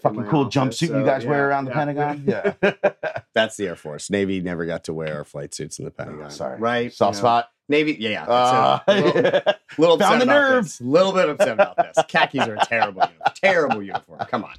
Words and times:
fucking 0.00 0.24
cool 0.26 0.46
office, 0.46 0.54
jumpsuit 0.54 0.98
you 0.98 1.04
guys 1.04 1.24
yeah, 1.24 1.30
wear 1.30 1.48
around 1.48 1.64
the 1.66 1.70
yeah. 1.70 1.76
Pentagon. 1.76 2.24
Yeah. 2.62 3.12
That's 3.34 3.56
the 3.56 3.66
Air 3.68 3.76
Force. 3.76 4.10
Navy 4.10 4.40
never 4.40 4.66
got 4.66 4.84
to 4.84 4.92
wear 4.94 5.16
our 5.18 5.24
flight 5.24 5.54
suits 5.54 5.78
in 5.78 5.84
the 5.84 5.90
Pentagon. 5.90 6.30
Sorry. 6.30 6.58
Right. 6.58 6.92
Soft 6.92 7.16
you 7.16 7.18
know. 7.18 7.26
spot. 7.26 7.50
Navy. 7.68 7.96
Yeah. 7.98 8.10
yeah. 8.10 8.24
Uh, 8.24 8.80
that's 8.86 9.00
it. 9.00 9.14
little, 9.14 9.54
little 9.78 9.94
upset 9.94 10.08
Found 10.08 10.20
the 10.20 10.24
about 10.24 10.50
nerve. 10.50 10.64
this. 10.64 10.80
Little 10.80 11.12
bit 11.12 11.28
upset 11.28 11.52
about 11.52 11.76
this. 11.76 11.96
Khakis 12.08 12.48
are 12.48 12.54
a 12.54 12.64
terrible, 12.64 13.02
uniform. 13.02 13.32
terrible 13.34 13.82
uniform. 13.82 14.18
Come 14.30 14.44
on. 14.44 14.54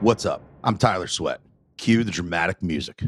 What's 0.00 0.26
up? 0.26 0.42
I'm 0.62 0.76
Tyler 0.76 1.06
Sweatt. 1.06 1.38
Cue 1.76 2.04
the 2.04 2.10
dramatic 2.10 2.62
music. 2.62 3.02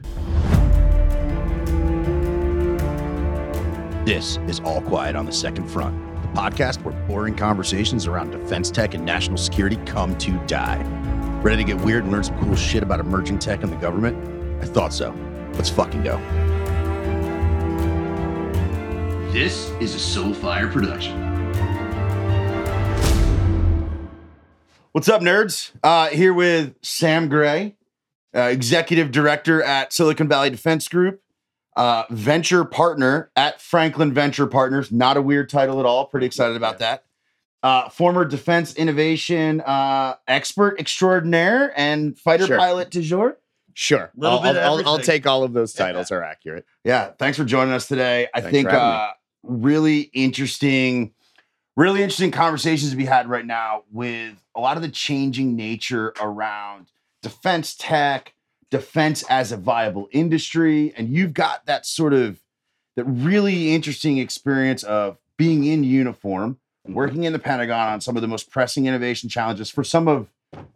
This 4.07 4.39
is 4.49 4.61
All 4.61 4.81
Quiet 4.81 5.15
on 5.15 5.27
the 5.27 5.33
Second 5.33 5.69
Front, 5.69 5.95
the 6.03 6.10
podcast 6.31 6.83
where 6.83 6.95
boring 7.07 7.35
conversations 7.35 8.07
around 8.07 8.31
defense 8.31 8.71
tech 8.71 8.95
and 8.95 9.05
national 9.05 9.37
security 9.37 9.77
come 9.87 10.17
to 10.19 10.33
die. 10.47 10.83
Ready 11.43 11.65
to 11.65 11.73
get 11.75 11.85
weird 11.85 12.05
and 12.05 12.13
learn 12.13 12.25
some 12.25 12.39
cool 12.39 12.57
shit 12.57 12.83
about 12.83 13.01
emerging 13.01 13.39
tech 13.39 13.63
and 13.63 13.73
the 13.73 13.77
government? 13.77 14.17
I 14.63 14.67
thought 14.67 14.93
so. 14.93 15.15
Let's 15.55 15.71
fucking 15.71 16.03
go. 16.03 16.19
This 19.33 19.71
is 19.81 19.95
a 19.95 20.21
Soulfire 20.21 20.71
production. 20.73 21.17
What's 24.93 25.09
up, 25.09 25.23
nerds? 25.23 25.71
Uh, 25.85 26.09
here 26.09 26.35
with 26.35 26.75
Sam 26.83 27.29
Gray, 27.29 27.77
uh, 28.35 28.41
executive 28.41 29.13
director 29.13 29.63
at 29.63 29.93
Silicon 29.93 30.27
Valley 30.27 30.51
Defense 30.51 30.89
Group, 30.89 31.23
uh, 31.77 32.05
venture 32.11 32.65
partner 32.65 33.31
at 33.37 33.61
Franklin 33.61 34.13
Venture 34.13 34.47
Partners. 34.47 34.91
Not 34.91 35.17
a 35.17 35.23
weird 35.23 35.49
title 35.49 35.81
at 35.81 35.87
all. 35.87 36.07
Pretty 36.07 36.27
excited 36.27 36.57
about 36.57 36.79
that. 36.79 37.05
Uh, 37.63 37.89
former 37.91 38.25
defense 38.25 38.75
innovation 38.75 39.61
uh, 39.61 40.15
expert 40.27 40.81
extraordinaire 40.81 41.73
and 41.79 42.19
fighter 42.19 42.47
Sure. 42.47 42.57
pilot 42.59 42.91
du 42.91 43.03
jour. 43.03 43.39
Sure. 43.75 44.11
I'll, 44.23 44.43
bit 44.43 44.57
I'll, 44.57 44.79
I'll, 44.79 44.89
I'll 44.89 44.99
take 44.99 45.27
all 45.27 45.43
of 45.45 45.53
those 45.53 45.73
titles 45.73 46.11
are 46.11 46.23
accurate. 46.23 46.65
Yeah, 46.85 47.13
thanks 47.19 47.37
for 47.39 47.45
joining 47.45 47.73
us 47.73 47.87
today. 47.87 48.29
I 48.35 48.41
Thanks 48.41 48.53
think 48.53 48.69
for 48.69 48.75
having 48.75 48.89
me. 48.89 48.95
uh, 48.95 49.09
really 49.45 50.01
interesting, 50.13 51.13
really 51.77 52.03
interesting 52.03 52.31
conversations 52.31 52.91
to 52.91 52.97
be 52.97 53.05
had 53.05 53.29
right 53.29 53.47
now 53.47 53.85
with 53.93 54.35
a 54.57 54.61
lot 54.61 54.77
of 54.77 54.83
the 54.83 54.89
changing 54.89 55.55
nature 55.55 56.15
around 56.21 56.89
defense 57.23 57.77
tech, 57.79 58.35
defense 58.71 59.23
as 59.29 59.53
a 59.53 59.57
viable 59.57 60.09
industry, 60.13 60.93
and 60.97 61.09
you've 61.09 61.35
got 61.35 61.67
that 61.67 61.85
sort 61.87 62.13
of 62.13 62.41
that 62.97 63.05
really 63.05 63.75
interesting 63.75 64.19
experience 64.19 64.83
of 64.83 65.19
being 65.37 65.65
in 65.65 65.85
uniform, 65.85 66.59
Mm-hmm. 66.87 66.95
working 66.95 67.25
in 67.25 67.35
the 67.35 67.39
Pentagon 67.39 67.93
on 67.93 68.01
some 68.01 68.17
of 68.17 68.23
the 68.23 68.27
most 68.29 68.51
pressing 68.51 68.87
innovation 68.87 69.29
challenges 69.29 69.69
for 69.69 69.85
some 69.85 70.09
of 70.09 70.29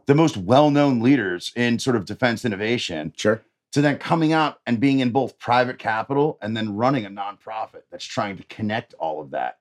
the 0.04 0.14
most 0.14 0.36
well-known 0.36 1.00
leaders 1.00 1.50
in 1.56 1.78
sort 1.78 1.96
of 1.96 2.04
defense 2.04 2.44
innovation 2.44 3.14
Sure. 3.16 3.40
to 3.72 3.80
then 3.80 3.96
coming 3.96 4.30
out 4.34 4.58
and 4.66 4.78
being 4.78 5.00
in 5.00 5.08
both 5.12 5.38
private 5.38 5.78
capital 5.78 6.36
and 6.42 6.54
then 6.54 6.76
running 6.76 7.06
a 7.06 7.08
nonprofit 7.08 7.84
that's 7.90 8.04
trying 8.04 8.36
to 8.36 8.42
connect 8.44 8.92
all 8.98 9.22
of 9.22 9.30
that. 9.30 9.56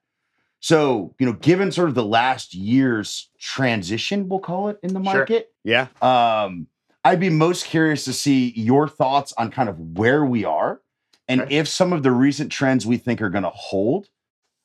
So, 0.60 1.14
you 1.18 1.24
know, 1.24 1.32
given 1.32 1.72
sort 1.72 1.88
of 1.88 1.94
the 1.94 2.04
last 2.04 2.52
year's 2.54 3.30
transition, 3.38 4.28
we'll 4.28 4.40
call 4.40 4.68
it 4.68 4.78
in 4.82 4.92
the 4.92 5.02
Sure. 5.02 5.14
market, 5.14 5.50
Yeah. 5.64 5.86
um, 6.02 6.66
I'd 7.04 7.20
be 7.20 7.28
most 7.30 7.66
curious 7.66 8.04
to 8.06 8.12
see 8.12 8.52
your 8.56 8.88
thoughts 8.88 9.32
on 9.36 9.50
kind 9.50 9.68
of 9.68 9.78
where 9.98 10.24
we 10.24 10.44
are 10.44 10.80
and 11.28 11.42
Okay. 11.42 11.56
if 11.56 11.68
some 11.68 11.92
of 11.92 12.02
the 12.02 12.10
recent 12.12 12.50
trends 12.50 12.86
we 12.86 12.96
think 12.96 13.20
are 13.20 13.28
going 13.30 13.44
to 13.44 13.50
hold 13.50 14.08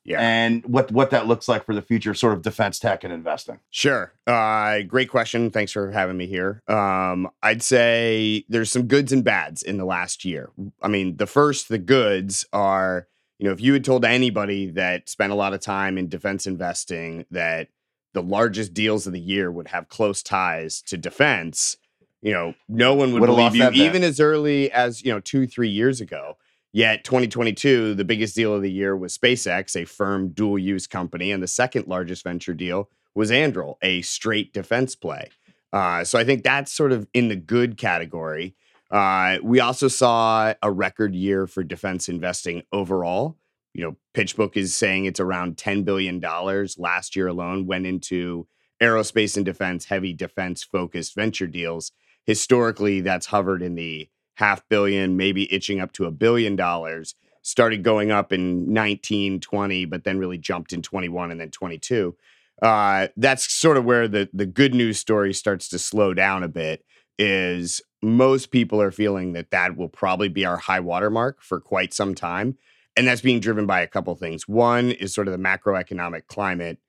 Yeah. 0.06 0.20
and 0.22 0.64
what 0.66 0.92
what 0.92 1.10
that 1.12 1.28
looks 1.28 1.48
like 1.50 1.66
for 1.66 1.76
the 1.76 1.82
future 1.82 2.14
sort 2.14 2.34
of 2.34 2.42
defense 2.42 2.80
tech 2.80 3.04
and 3.04 3.12
investing. 3.14 3.60
Sure. 3.70 4.14
Uh, 4.26 4.82
great 4.84 5.10
question. 5.10 5.52
Thanks 5.52 5.72
for 5.74 5.92
having 5.92 6.16
me 6.18 6.28
here. 6.28 6.62
Um, 6.68 7.30
I'd 7.44 7.62
say 7.62 8.46
there's 8.48 8.72
some 8.72 8.84
goods 8.88 9.12
and 9.12 9.24
bads 9.24 9.62
in 9.62 9.78
the 9.78 9.86
last 9.86 10.24
year. 10.24 10.50
I 10.82 10.88
mean, 10.88 11.18
the 11.18 11.28
first, 11.28 11.68
the 11.70 11.78
goods 11.78 12.46
are, 12.54 13.08
you 13.38 13.46
know, 13.48 13.52
if 13.54 13.60
you 13.62 13.74
had 13.74 13.84
told 13.84 14.06
anybody 14.06 14.70
that 14.72 15.10
spent 15.10 15.32
a 15.34 15.36
lot 15.36 15.54
of 15.54 15.60
time 15.60 15.98
in 15.98 16.08
defense 16.08 16.48
investing 16.48 17.26
that 17.32 17.68
the 18.14 18.24
largest 18.24 18.74
deals 18.74 19.06
of 19.06 19.14
the 19.14 19.20
year 19.20 19.52
would 19.52 19.68
have 19.68 19.88
close 19.90 20.24
ties 20.24 20.82
to 20.84 20.98
defense, 20.98 21.78
you 22.22 22.34
know, 22.34 22.54
no 22.68 22.94
one 22.94 23.14
would 23.14 23.22
Would've 23.22 23.36
believe 23.36 23.56
you, 23.56 23.64
that 23.64 23.72
bet. 23.72 23.80
even 23.80 24.04
as 24.04 24.20
early 24.20 24.72
as, 24.72 25.04
you 25.04 25.12
know, 25.12 25.20
two, 25.20 25.48
three 25.48 25.70
years 25.70 26.02
ago. 26.02 26.38
Yet 26.72 27.04
2022, 27.04 27.96
the 27.96 28.06
biggest 28.06 28.36
deal 28.36 28.54
of 28.54 28.62
the 28.62 28.72
year 28.72 28.96
was 28.96 29.18
SpaceX, 29.18 29.76
a 29.76 29.86
firm 29.86 30.30
dual 30.30 30.60
use 30.60 30.86
company, 30.86 31.32
and 31.32 31.42
the 31.42 31.48
second 31.48 31.88
largest 31.88 32.24
venture 32.24 32.54
deal 32.54 32.90
was 33.16 33.32
Anduril, 33.32 33.76
a 33.82 34.02
straight 34.04 34.54
defense 34.54 34.96
play. 34.96 35.30
Uh, 35.74 36.04
so 36.04 36.20
I 36.20 36.24
think 36.24 36.44
that's 36.44 36.72
sort 36.72 36.92
of 36.92 37.08
in 37.14 37.28
the 37.28 37.36
good 37.36 37.78
category. 37.78 38.56
Uh, 38.92 39.38
we 39.44 39.60
also 39.60 39.88
saw 39.88 40.54
a 40.62 40.72
record 40.72 41.16
year 41.16 41.48
for 41.48 41.64
defense 41.64 42.10
investing 42.10 42.64
overall. 42.72 43.38
You 43.74 43.84
know, 43.84 43.96
PitchBook 44.16 44.58
is 44.58 44.76
saying 44.76 45.06
it's 45.06 45.20
around 45.20 45.58
$10 45.58 45.86
billion 45.86 46.20
last 46.78 47.16
year 47.16 47.28
alone 47.28 47.68
went 47.68 47.86
into 47.86 48.48
aerospace 48.82 49.38
and 49.38 49.46
defense, 49.46 49.86
heavy 49.86 50.14
defense 50.14 50.64
focused 50.64 51.16
venture 51.16 51.48
deals. 51.48 51.92
Historically, 52.30 53.02
that's 53.02 53.26
hovered 53.26 53.62
in 53.62 53.76
the 53.76 54.08
half 54.36 54.62
billion, 54.70 55.18
maybe 55.18 55.52
itching 55.52 55.80
up 55.80 55.92
to 55.94 56.06
a 56.06 56.12
billion 56.12 56.56
dollars. 56.56 57.16
Started 57.42 57.84
going 57.84 58.12
up 58.12 58.32
in 58.32 58.72
19, 58.72 59.40
20, 59.40 59.86
but 59.86 60.04
then 60.04 60.20
really 60.20 60.38
jumped 60.38 60.74
in 60.74 60.82
21 60.82 61.32
and 61.32 61.40
then 61.42 61.50
22 61.50 62.16
uh, 62.62 63.08
that's 63.16 63.52
sort 63.52 63.78
of 63.78 63.86
where 63.86 64.08
the 64.08 64.30
the 64.34 64.46
good 64.46 64.74
news 64.74 65.00
story 65.00 65.34
starts 65.34 65.70
to 65.70 65.80
slow 65.80 66.14
down 66.14 66.44
a 66.44 66.48
bit. 66.48 66.84
Is 67.18 67.82
most 68.02 68.52
people 68.52 68.82
are 68.82 68.92
feeling 68.92 69.34
that 69.34 69.52
that 69.52 69.76
will 69.76 69.90
probably 69.90 70.30
be 70.30 70.46
our 70.46 70.58
high 70.58 70.80
watermark 70.80 71.42
for 71.42 71.60
quite 71.60 71.94
some 71.94 72.16
time, 72.16 72.58
and 72.96 73.08
that's 73.08 73.22
being 73.22 73.40
driven 73.40 73.66
by 73.66 73.82
a 73.82 73.88
couple 73.88 74.16
things. 74.16 74.48
One 74.48 74.92
is 74.92 75.14
sort 75.14 75.28
of 75.28 75.34
the 75.34 75.44
macroeconomic 75.44 76.28
climate. 76.28 76.80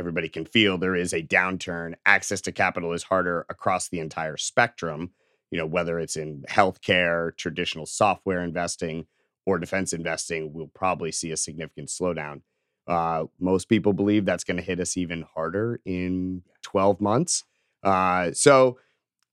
Everybody 0.00 0.30
can 0.30 0.46
feel 0.46 0.78
there 0.78 0.96
is 0.96 1.12
a 1.12 1.22
downturn. 1.22 1.92
Access 2.06 2.40
to 2.40 2.52
capital 2.52 2.94
is 2.94 3.02
harder 3.02 3.44
across 3.50 3.90
the 3.90 4.00
entire 4.00 4.38
spectrum. 4.38 5.10
You 5.50 5.58
know, 5.58 5.66
whether 5.66 6.00
it's 6.00 6.16
in 6.16 6.42
healthcare, 6.48 7.36
traditional 7.36 7.84
software 7.84 8.42
investing, 8.42 9.04
or 9.44 9.58
defense 9.58 9.92
investing, 9.92 10.54
we'll 10.54 10.70
probably 10.74 11.12
see 11.12 11.32
a 11.32 11.36
significant 11.36 11.90
slowdown. 11.90 12.40
Uh, 12.86 13.24
most 13.38 13.68
people 13.68 13.92
believe 13.92 14.24
that's 14.24 14.42
going 14.42 14.56
to 14.56 14.62
hit 14.62 14.80
us 14.80 14.96
even 14.96 15.26
harder 15.34 15.80
in 15.84 16.42
12 16.62 16.98
months. 17.02 17.44
Uh, 17.82 18.32
so, 18.32 18.78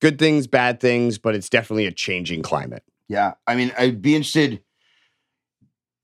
good 0.01 0.19
things, 0.19 0.47
bad 0.47 0.81
things, 0.81 1.17
but 1.17 1.33
it's 1.33 1.49
definitely 1.49 1.85
a 1.85 1.91
changing 1.93 2.41
climate. 2.41 2.83
Yeah, 3.07 3.35
I 3.47 3.55
mean, 3.55 3.71
I'd 3.77 4.01
be 4.01 4.15
interested. 4.15 4.61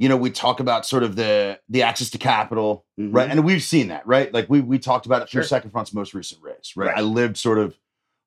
You 0.03 0.09
know, 0.09 0.17
we 0.17 0.31
talk 0.31 0.59
about 0.59 0.85
sort 0.85 1.03
of 1.03 1.15
the 1.15 1.59
the 1.69 1.83
access 1.83 2.09
to 2.09 2.17
capital, 2.17 2.85
right? 2.97 3.23
Mm-hmm. 3.23 3.31
And 3.31 3.45
we've 3.45 3.63
seen 3.63 3.87
that, 3.87 4.05
right? 4.05 4.33
Like 4.33 4.49
we 4.49 4.59
we 4.59 4.77
talked 4.77 5.05
about 5.05 5.21
it 5.21 5.29
through 5.29 5.43
Sure. 5.43 5.47
Second 5.47 5.71
Front's 5.71 5.93
most 5.93 6.13
recent 6.13 6.41
race, 6.43 6.73
right? 6.75 6.87
Right. 6.87 6.97
I 6.97 7.01
lived 7.01 7.37
sort 7.37 7.57
of 7.57 7.77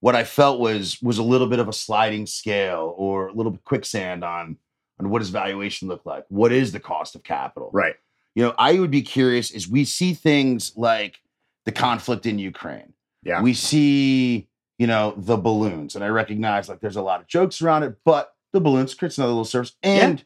what 0.01 0.17
I 0.17 0.25
felt 0.25 0.59
was 0.59 1.03
was 1.03 1.19
a 1.19 1.23
little 1.23 1.49
bit 1.49 1.59
of 1.59 1.69
a 1.69 1.75
sliding 1.75 2.25
scale 2.25 2.95
or 2.97 3.29
a 3.29 3.33
little 3.35 3.53
bit 3.53 3.63
quicksand 3.65 4.25
on 4.25 4.57
on 4.99 5.11
what 5.11 5.19
does 5.19 5.29
valuation 5.29 5.87
look 5.87 6.07
like? 6.07 6.25
What 6.31 6.51
is 6.51 6.73
the 6.73 6.81
cost 6.81 7.15
of 7.15 7.23
capital? 7.23 7.69
Right. 7.75 7.97
You 8.35 8.45
know, 8.45 8.55
I 8.57 8.79
would 8.79 8.91
be 8.91 9.03
curious 9.03 9.55
as 9.55 9.69
we 9.69 9.85
see 9.85 10.15
things 10.15 10.73
like 10.77 11.21
the 11.67 11.73
conflict 11.73 12.25
in 12.25 12.39
Ukraine. 12.39 12.95
Yeah. 13.23 13.43
We 13.43 13.53
see, 13.53 14.49
you 14.79 14.87
know, 14.87 15.13
the 15.17 15.37
balloons, 15.37 15.95
and 15.95 16.03
I 16.03 16.09
recognize 16.09 16.71
like 16.71 16.81
there's 16.81 16.97
a 16.97 17.03
lot 17.03 17.21
of 17.21 17.27
jokes 17.27 17.61
around 17.61 17.83
it, 17.83 17.97
but 18.03 18.33
the 18.55 18.61
balloons 18.61 18.95
creates 18.95 19.19
another 19.19 19.33
little 19.33 19.45
service. 19.45 19.77
And 19.83 20.25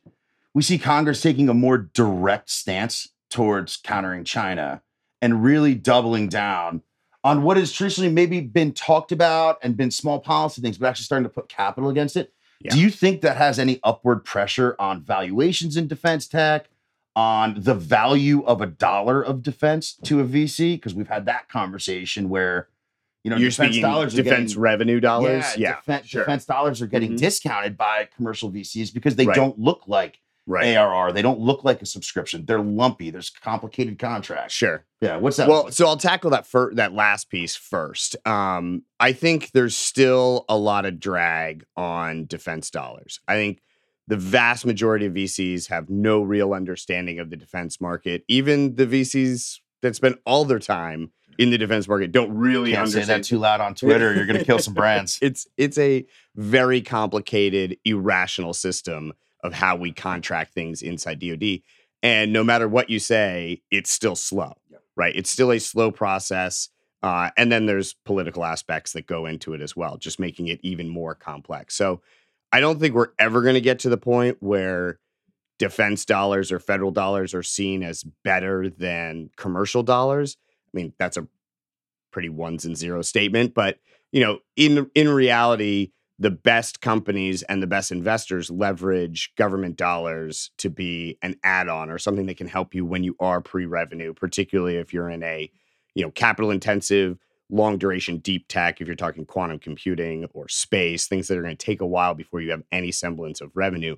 we 0.54 0.62
see 0.62 0.78
Congress 0.78 1.20
taking 1.22 1.48
a 1.48 1.54
more 1.54 1.78
direct 1.78 2.50
stance 2.50 3.08
towards 3.30 3.76
countering 3.76 4.24
China 4.24 4.82
and 5.22 5.42
really 5.44 5.74
doubling 5.74 6.28
down 6.28 6.82
on 7.22 7.42
what 7.42 7.56
has 7.56 7.70
traditionally 7.72 8.10
maybe 8.10 8.40
been 8.40 8.72
talked 8.72 9.12
about 9.12 9.58
and 9.62 9.76
been 9.76 9.90
small 9.90 10.18
policy 10.18 10.60
things, 10.62 10.78
but 10.78 10.88
actually 10.88 11.04
starting 11.04 11.24
to 11.24 11.28
put 11.28 11.48
capital 11.48 11.90
against 11.90 12.16
it. 12.16 12.32
Yeah. 12.60 12.72
Do 12.72 12.80
you 12.80 12.90
think 12.90 13.20
that 13.20 13.36
has 13.36 13.58
any 13.58 13.78
upward 13.84 14.24
pressure 14.24 14.74
on 14.78 15.02
valuations 15.02 15.76
in 15.76 15.86
defense 15.86 16.26
tech, 16.26 16.68
on 17.16 17.54
the 17.58 17.74
value 17.74 18.42
of 18.44 18.60
a 18.60 18.66
dollar 18.66 19.22
of 19.22 19.42
defense 19.42 19.94
to 20.04 20.20
a 20.20 20.24
VC? 20.24 20.74
Because 20.76 20.94
we've 20.94 21.08
had 21.08 21.26
that 21.26 21.48
conversation 21.48 22.28
where, 22.28 22.68
you 23.22 23.30
know, 23.30 23.36
You're 23.36 23.50
defense 23.50 23.78
dollars 23.78 24.14
are 24.14 24.22
defense 24.22 24.52
getting, 24.52 24.62
revenue 24.62 25.00
dollars. 25.00 25.44
yeah, 25.56 25.76
Yeah. 25.86 25.98
defen- 25.98 26.04
sure. 26.04 26.22
defense 26.22 26.44
dollars 26.46 26.80
are 26.82 26.86
getting 26.86 27.12
Mhm. 27.12 27.18
discounted 27.18 27.76
by 27.76 28.08
commercial 28.16 28.50
VCs 28.50 28.90
because 28.92 29.16
they 29.16 29.26
Right. 29.26 29.36
don't 29.36 29.58
look 29.58 29.82
like 29.86 30.20
right. 30.50 30.76
ARR. 30.76 31.12
They 31.12 31.22
don't 31.22 31.40
look 31.40 31.64
like 31.64 31.80
a 31.82 31.86
subscription. 31.86 32.44
They're 32.44 32.60
lumpy. 32.60 33.10
There's 33.10 33.30
complicated 33.30 33.98
contracts. 33.98 34.54
Sure. 34.54 34.84
Yeah. 35.00 35.16
What's 35.16 35.36
that? 35.36 35.48
Well, 35.48 35.64
look 35.64 35.72
so 35.72 35.86
I'll 35.86 35.96
tackle 35.96 36.30
that 36.30 36.46
fir- 36.46 36.74
that 36.74 36.92
last 36.92 37.30
piece 37.30 37.56
first. 37.56 38.16
Um, 38.26 38.82
I 38.98 39.12
think 39.12 39.52
there's 39.52 39.76
still 39.76 40.44
a 40.48 40.56
lot 40.56 40.84
of 40.84 41.00
drag 41.00 41.64
on 41.76 42.26
defense 42.26 42.70
dollars. 42.70 43.20
I 43.28 43.34
think 43.34 43.62
the 44.08 44.16
vast 44.16 44.66
majority 44.66 45.06
of 45.06 45.12
VCs 45.12 45.68
have 45.68 45.88
no 45.88 46.20
real 46.20 46.52
understanding 46.52 47.18
of 47.20 47.30
the 47.30 47.36
defense 47.36 47.80
market. 47.80 48.24
Even 48.28 48.74
the 48.74 48.86
VCs 48.86 49.60
that 49.82 49.94
spend 49.94 50.16
all 50.26 50.44
their 50.44 50.58
time 50.58 51.12
in 51.38 51.50
the 51.50 51.56
defense 51.58 51.88
market 51.88 52.12
don't 52.12 52.32
really 52.36 52.72
Can't 52.72 52.88
say 52.88 52.98
understand 52.98 53.22
that 53.22 53.26
too 53.26 53.38
loud 53.38 53.60
on 53.60 53.74
Twitter. 53.74 54.14
You're 54.14 54.26
gonna 54.26 54.44
kill 54.44 54.58
some 54.58 54.74
brands. 54.82 55.18
it's 55.22 55.46
it's 55.56 55.78
a 55.78 56.04
very 56.36 56.82
complicated, 56.82 57.78
irrational 57.84 58.52
system 58.52 59.12
of 59.42 59.52
how 59.52 59.76
we 59.76 59.92
contract 59.92 60.54
things 60.54 60.82
inside 60.82 61.18
DoD. 61.18 61.60
And 62.02 62.32
no 62.32 62.42
matter 62.42 62.68
what 62.68 62.90
you 62.90 62.98
say, 62.98 63.62
it's 63.70 63.90
still 63.90 64.16
slow, 64.16 64.54
right? 64.96 65.14
It's 65.14 65.30
still 65.30 65.52
a 65.52 65.58
slow 65.58 65.90
process. 65.90 66.68
Uh, 67.02 67.30
and 67.36 67.50
then 67.50 67.66
there's 67.66 67.94
political 68.04 68.44
aspects 68.44 68.92
that 68.92 69.06
go 69.06 69.26
into 69.26 69.54
it 69.54 69.60
as 69.60 69.74
well, 69.74 69.96
just 69.96 70.20
making 70.20 70.48
it 70.48 70.60
even 70.62 70.88
more 70.88 71.14
complex. 71.14 71.74
So 71.74 72.02
I 72.52 72.60
don't 72.60 72.78
think 72.78 72.94
we're 72.94 73.12
ever 73.18 73.42
going 73.42 73.54
to 73.54 73.60
get 73.60 73.80
to 73.80 73.88
the 73.88 73.96
point 73.96 74.38
where 74.40 74.98
defense 75.58 76.04
dollars 76.04 76.50
or 76.50 76.58
federal 76.58 76.90
dollars 76.90 77.34
are 77.34 77.42
seen 77.42 77.82
as 77.82 78.04
better 78.24 78.68
than 78.68 79.30
commercial 79.36 79.82
dollars. 79.82 80.36
I 80.48 80.76
mean, 80.76 80.92
that's 80.98 81.16
a 81.16 81.28
pretty 82.10 82.28
ones 82.28 82.64
and 82.64 82.76
zeros 82.76 83.08
statement, 83.08 83.54
but 83.54 83.78
you 84.12 84.20
know, 84.20 84.40
in 84.56 84.90
in 84.94 85.08
reality, 85.08 85.92
the 86.20 86.30
best 86.30 86.82
companies 86.82 87.42
and 87.44 87.62
the 87.62 87.66
best 87.66 87.90
investors 87.90 88.50
leverage 88.50 89.34
government 89.36 89.76
dollars 89.76 90.50
to 90.58 90.68
be 90.68 91.18
an 91.22 91.34
add-on 91.42 91.90
or 91.90 91.98
something 91.98 92.26
that 92.26 92.36
can 92.36 92.46
help 92.46 92.74
you 92.74 92.84
when 92.84 93.02
you 93.02 93.16
are 93.18 93.40
pre-revenue, 93.40 94.12
particularly 94.12 94.76
if 94.76 94.92
you're 94.92 95.08
in 95.08 95.22
a, 95.22 95.50
you 95.94 96.04
know, 96.04 96.10
capital 96.10 96.50
intensive, 96.50 97.16
long 97.48 97.78
duration 97.78 98.18
deep 98.18 98.46
tech, 98.48 98.80
if 98.80 98.86
you're 98.86 98.94
talking 98.94 99.24
quantum 99.24 99.58
computing 99.58 100.28
or 100.34 100.46
space, 100.46 101.06
things 101.06 101.26
that 101.26 101.38
are 101.38 101.42
going 101.42 101.56
to 101.56 101.66
take 101.66 101.80
a 101.80 101.86
while 101.86 102.14
before 102.14 102.42
you 102.42 102.50
have 102.50 102.62
any 102.70 102.92
semblance 102.92 103.40
of 103.40 103.50
revenue. 103.56 103.96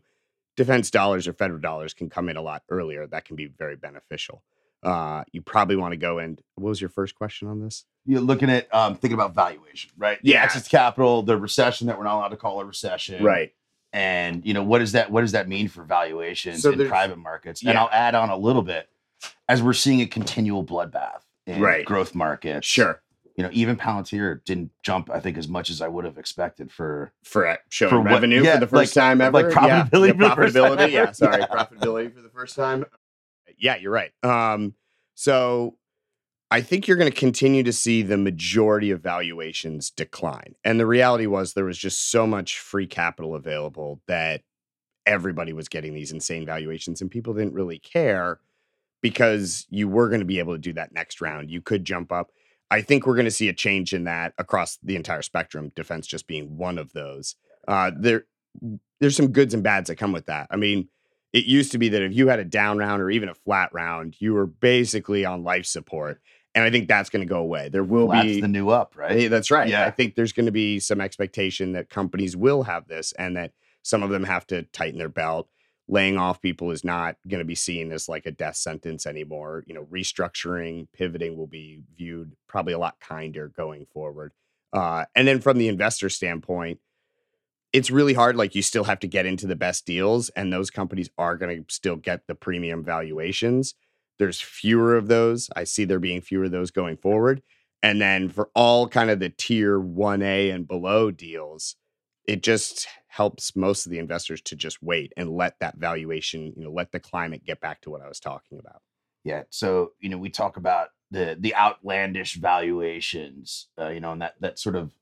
Defense 0.56 0.92
dollars 0.92 1.26
or 1.26 1.32
federal 1.32 1.60
dollars 1.60 1.92
can 1.92 2.08
come 2.08 2.28
in 2.28 2.36
a 2.36 2.42
lot 2.42 2.62
earlier. 2.68 3.06
That 3.06 3.24
can 3.24 3.34
be 3.34 3.46
very 3.46 3.74
beneficial. 3.74 4.44
Uh, 4.82 5.22
you 5.32 5.40
probably 5.42 5.76
want 5.76 5.92
to 5.92 5.96
go 5.96 6.18
and 6.18 6.40
what 6.56 6.68
was 6.70 6.80
your 6.80 6.90
first 6.90 7.14
question 7.14 7.46
on 7.48 7.60
this? 7.60 7.84
You're 8.04 8.20
looking 8.20 8.50
at 8.50 8.72
um, 8.74 8.96
thinking 8.96 9.14
about 9.14 9.32
valuation, 9.34 9.90
right? 9.96 10.18
The 10.22 10.30
Yeah. 10.30 10.42
access 10.42 10.64
to 10.64 10.70
capital, 10.70 11.22
the 11.22 11.36
recession 11.36 11.86
that 11.86 11.96
we're 11.98 12.04
not 12.04 12.16
allowed 12.16 12.28
to 12.28 12.36
call 12.36 12.60
a 12.60 12.64
recession, 12.64 13.22
right? 13.22 13.52
And 13.92 14.44
you 14.44 14.54
know 14.54 14.62
what 14.64 14.78
does 14.78 14.92
that 14.92 15.10
what 15.10 15.20
does 15.20 15.32
that 15.32 15.48
mean 15.48 15.68
for 15.68 15.84
valuations 15.84 16.62
So 16.62 16.72
in 16.72 16.88
private 16.88 17.18
markets? 17.18 17.62
And 17.64 17.78
I'll 17.78 17.90
add 17.92 18.14
on 18.16 18.30
a 18.30 18.36
little 18.36 18.62
bit 18.62 18.88
as 19.48 19.62
we're 19.62 19.72
seeing 19.72 20.00
a 20.00 20.06
continual 20.06 20.64
bloodbath 20.64 21.20
in 21.46 21.60
Right. 21.60 21.84
growth 21.84 22.14
markets. 22.14 22.66
Sure. 22.66 23.02
You 23.36 23.44
know, 23.44 23.50
even 23.52 23.76
Palantir 23.76 24.44
didn't 24.44 24.72
jump, 24.82 25.08
I 25.10 25.18
think, 25.20 25.38
as 25.38 25.48
much 25.48 25.70
as 25.70 25.80
I 25.80 25.88
would 25.88 26.04
have 26.04 26.18
expected 26.18 26.70
for 26.72 27.12
For 27.24 27.46
uh, 27.46 27.56
showing 27.68 27.90
For 27.90 28.00
what- 28.00 28.10
revenue 28.10 28.42
yeah, 28.42 28.54
for 28.54 28.60
the 28.60 28.66
first 28.66 28.96
like- 28.96 29.02
time 29.04 29.20
ever. 29.20 29.42
like 29.42 29.54
Yeah. 29.54 29.84
profitability 29.88 30.06
Yeah, 30.08 30.12
for 30.12 30.18
the 30.18 30.34
first 30.34 30.54
time 30.54 30.64
profitability. 30.76 30.90
Yeah, 30.92 31.12
sorry, 31.12 31.40
Yeah. 31.40 31.46
profitability 31.46 32.14
for 32.14 32.20
the 32.20 32.28
first 32.30 32.56
time. 32.56 32.84
Yeah, 33.62 33.76
you're 33.76 33.92
right. 33.92 34.10
Um, 34.24 34.74
so 35.14 35.78
I 36.50 36.60
think 36.60 36.86
you're 36.86 36.96
going 36.96 37.10
to 37.10 37.16
continue 37.16 37.62
to 37.62 37.72
see 37.72 38.02
the 38.02 38.18
majority 38.18 38.90
of 38.90 39.00
valuations 39.00 39.88
decline. 39.88 40.56
And 40.64 40.78
the 40.78 40.84
reality 40.84 41.26
was 41.26 41.54
there 41.54 41.64
was 41.64 41.78
just 41.78 42.10
so 42.10 42.26
much 42.26 42.58
free 42.58 42.88
capital 42.88 43.36
available 43.36 44.02
that 44.08 44.42
everybody 45.06 45.52
was 45.52 45.68
getting 45.68 45.94
these 45.94 46.12
insane 46.12 46.44
valuations 46.44 47.00
and 47.00 47.10
people 47.10 47.34
didn't 47.34 47.54
really 47.54 47.78
care 47.78 48.40
because 49.00 49.66
you 49.70 49.88
were 49.88 50.08
going 50.08 50.20
to 50.20 50.26
be 50.26 50.40
able 50.40 50.54
to 50.54 50.58
do 50.58 50.72
that 50.72 50.92
next 50.92 51.20
round. 51.20 51.50
You 51.50 51.60
could 51.60 51.84
jump 51.84 52.10
up. 52.10 52.32
I 52.70 52.82
think 52.82 53.06
we're 53.06 53.16
going 53.16 53.26
to 53.26 53.30
see 53.30 53.48
a 53.48 53.54
change 53.54 53.94
in 53.94 54.04
that 54.04 54.34
across 54.38 54.78
the 54.82 54.96
entire 54.96 55.22
spectrum, 55.22 55.70
defense 55.76 56.06
just 56.06 56.26
being 56.26 56.56
one 56.56 56.78
of 56.78 56.92
those. 56.94 57.36
Uh, 57.68 57.92
there, 57.96 58.24
there's 59.00 59.16
some 59.16 59.30
goods 59.30 59.54
and 59.54 59.62
bads 59.62 59.88
that 59.88 59.96
come 59.96 60.12
with 60.12 60.26
that. 60.26 60.48
I 60.50 60.56
mean, 60.56 60.88
it 61.32 61.44
used 61.44 61.72
to 61.72 61.78
be 61.78 61.88
that 61.90 62.02
if 62.02 62.12
you 62.14 62.28
had 62.28 62.38
a 62.38 62.44
down 62.44 62.78
round 62.78 63.00
or 63.00 63.10
even 63.10 63.28
a 63.28 63.34
flat 63.34 63.72
round, 63.72 64.16
you 64.18 64.34
were 64.34 64.46
basically 64.46 65.24
on 65.24 65.42
life 65.42 65.66
support. 65.66 66.20
And 66.54 66.62
I 66.64 66.70
think 66.70 66.86
that's 66.86 67.08
going 67.08 67.26
to 67.26 67.28
go 67.28 67.38
away. 67.38 67.70
There 67.70 67.84
will 67.84 68.08
that's 68.08 68.24
be 68.24 68.40
the 68.42 68.48
new 68.48 68.68
up, 68.68 68.94
right? 68.96 69.30
That's 69.30 69.50
right. 69.50 69.68
Yeah. 69.68 69.86
I 69.86 69.90
think 69.90 70.14
there's 70.14 70.34
going 70.34 70.46
to 70.46 70.52
be 70.52 70.78
some 70.78 71.00
expectation 71.00 71.72
that 71.72 71.88
companies 71.88 72.36
will 72.36 72.64
have 72.64 72.88
this 72.88 73.12
and 73.12 73.36
that 73.36 73.52
some 73.82 74.02
of 74.02 74.10
them 74.10 74.24
have 74.24 74.46
to 74.48 74.64
tighten 74.64 74.98
their 74.98 75.08
belt. 75.08 75.48
Laying 75.88 76.18
off 76.18 76.40
people 76.40 76.70
is 76.70 76.84
not 76.84 77.16
going 77.26 77.40
to 77.40 77.44
be 77.46 77.54
seen 77.54 77.90
as 77.90 78.08
like 78.08 78.26
a 78.26 78.30
death 78.30 78.56
sentence 78.56 79.06
anymore. 79.06 79.64
You 79.66 79.74
know, 79.74 79.84
restructuring, 79.86 80.88
pivoting 80.92 81.36
will 81.36 81.46
be 81.46 81.80
viewed 81.96 82.36
probably 82.46 82.74
a 82.74 82.78
lot 82.78 83.00
kinder 83.00 83.48
going 83.48 83.86
forward. 83.86 84.32
Uh, 84.72 85.06
and 85.14 85.26
then 85.26 85.40
from 85.40 85.58
the 85.58 85.68
investor 85.68 86.08
standpoint, 86.08 86.80
it's 87.72 87.90
really 87.90 88.14
hard. 88.14 88.36
Like 88.36 88.54
you 88.54 88.62
still 88.62 88.84
have 88.84 89.00
to 89.00 89.08
get 89.08 89.26
into 89.26 89.46
the 89.46 89.56
best 89.56 89.86
deals, 89.86 90.28
and 90.30 90.52
those 90.52 90.70
companies 90.70 91.10
are 91.18 91.36
going 91.36 91.64
to 91.64 91.74
still 91.74 91.96
get 91.96 92.26
the 92.26 92.34
premium 92.34 92.84
valuations. 92.84 93.74
There's 94.18 94.40
fewer 94.40 94.96
of 94.96 95.08
those. 95.08 95.48
I 95.56 95.64
see 95.64 95.84
there 95.84 95.98
being 95.98 96.20
fewer 96.20 96.44
of 96.44 96.50
those 96.50 96.70
going 96.70 96.96
forward. 96.96 97.42
And 97.82 98.00
then 98.00 98.28
for 98.28 98.50
all 98.54 98.86
kind 98.86 99.10
of 99.10 99.18
the 99.18 99.30
tier 99.30 99.80
1A 99.80 100.54
and 100.54 100.68
below 100.68 101.10
deals, 101.10 101.74
it 102.28 102.42
just 102.42 102.86
helps 103.08 103.56
most 103.56 103.84
of 103.86 103.90
the 103.90 103.98
investors 103.98 104.40
to 104.42 104.54
just 104.56 104.80
wait 104.82 105.12
and 105.16 105.30
let 105.30 105.58
that 105.58 105.76
valuation, 105.76 106.52
you 106.56 106.62
know, 106.64 106.70
let 106.70 106.92
the 106.92 107.00
climate 107.00 107.44
get 107.44 107.60
back 107.60 107.80
to 107.80 107.90
what 107.90 108.00
I 108.00 108.08
was 108.08 108.20
talking 108.20 108.58
about. 108.60 108.82
Yeah. 109.24 109.42
So 109.50 109.92
you 110.00 110.08
know, 110.08 110.18
we 110.18 110.30
talk 110.30 110.56
about 110.56 110.88
the 111.10 111.36
the 111.38 111.54
outlandish 111.54 112.36
valuations, 112.36 113.68
uh, 113.78 113.88
you 113.88 114.00
know, 114.00 114.12
and 114.12 114.22
that 114.22 114.34
that 114.40 114.58
sort 114.58 114.76
of, 114.76 114.92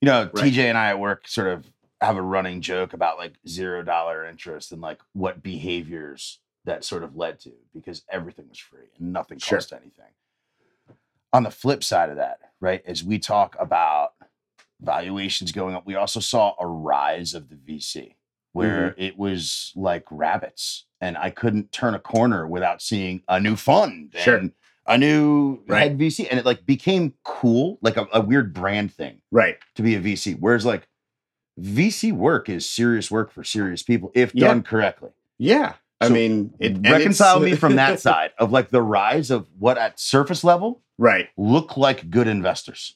you 0.00 0.06
know, 0.06 0.30
Right. 0.32 0.52
TJ 0.52 0.58
and 0.58 0.78
I 0.78 0.88
at 0.88 0.98
work 0.98 1.28
sort 1.28 1.48
of 1.48 1.70
have 2.00 2.16
a 2.16 2.22
running 2.22 2.60
joke 2.60 2.92
about 2.92 3.18
like 3.18 3.34
zero 3.46 3.82
dollar 3.82 4.24
interest 4.24 4.72
and 4.72 4.80
like 4.80 5.00
what 5.14 5.42
behaviors 5.42 6.38
that 6.64 6.84
sort 6.84 7.02
of 7.02 7.16
led 7.16 7.40
to 7.40 7.52
because 7.74 8.02
everything 8.10 8.48
was 8.48 8.58
free 8.58 8.86
and 8.98 9.12
nothing 9.12 9.38
Sure. 9.38 9.58
cost 9.58 9.72
anything. 9.72 10.12
On 11.32 11.42
the 11.42 11.50
flip 11.50 11.82
side 11.84 12.08
of 12.10 12.16
that, 12.16 12.38
right, 12.60 12.82
as 12.86 13.04
we 13.04 13.18
talk 13.18 13.56
about 13.58 14.12
valuations 14.80 15.52
going 15.52 15.74
up, 15.74 15.86
we 15.86 15.94
also 15.94 16.20
saw 16.20 16.54
a 16.58 16.66
rise 16.66 17.34
of 17.34 17.48
the 17.48 17.56
VC 17.56 18.14
where 18.52 18.90
Mm-hmm. 18.90 19.00
it 19.02 19.18
was 19.18 19.72
like 19.76 20.04
rabbits 20.10 20.86
and 21.00 21.16
I 21.18 21.30
couldn't 21.30 21.70
turn 21.72 21.94
a 21.94 21.98
corner 21.98 22.46
without 22.46 22.80
seeing 22.80 23.22
a 23.28 23.38
new 23.40 23.56
fund 23.56 24.14
Sure. 24.16 24.36
and 24.36 24.52
a 24.86 24.96
new 24.96 25.62
Right. 25.66 25.82
head 25.82 25.98
VC 25.98 26.26
and 26.30 26.38
it 26.38 26.46
like 26.46 26.64
became 26.64 27.14
cool, 27.24 27.78
like 27.82 27.96
a, 27.96 28.06
a 28.12 28.20
weird 28.20 28.54
brand 28.54 28.92
thing 28.92 29.20
Right. 29.30 29.58
to 29.74 29.82
be 29.82 29.94
a 29.96 30.00
VC. 30.00 30.34
Whereas 30.38 30.64
like 30.64 30.88
VC 31.60 32.12
work 32.12 32.48
is 32.48 32.68
serious 32.68 33.10
work 33.10 33.30
for 33.32 33.42
serious 33.44 33.82
people 33.82 34.10
if 34.14 34.34
Yeah. 34.34 34.48
done 34.48 34.62
correctly. 34.62 35.10
Yeah. 35.38 35.74
I 36.00 36.08
mean, 36.08 36.54
it, 36.60 36.78
Reconcile 36.88 37.40
me 37.40 37.56
from 37.56 37.74
that 37.76 37.98
side 38.08 38.30
of 38.38 38.52
like 38.52 38.70
the 38.70 38.82
rise 38.82 39.30
of 39.30 39.48
what 39.58 39.76
at 39.78 39.98
surface 39.98 40.44
level 40.44 40.82
right. 40.96 41.28
look 41.36 41.76
like 41.76 42.08
good 42.10 42.28
investors, 42.28 42.94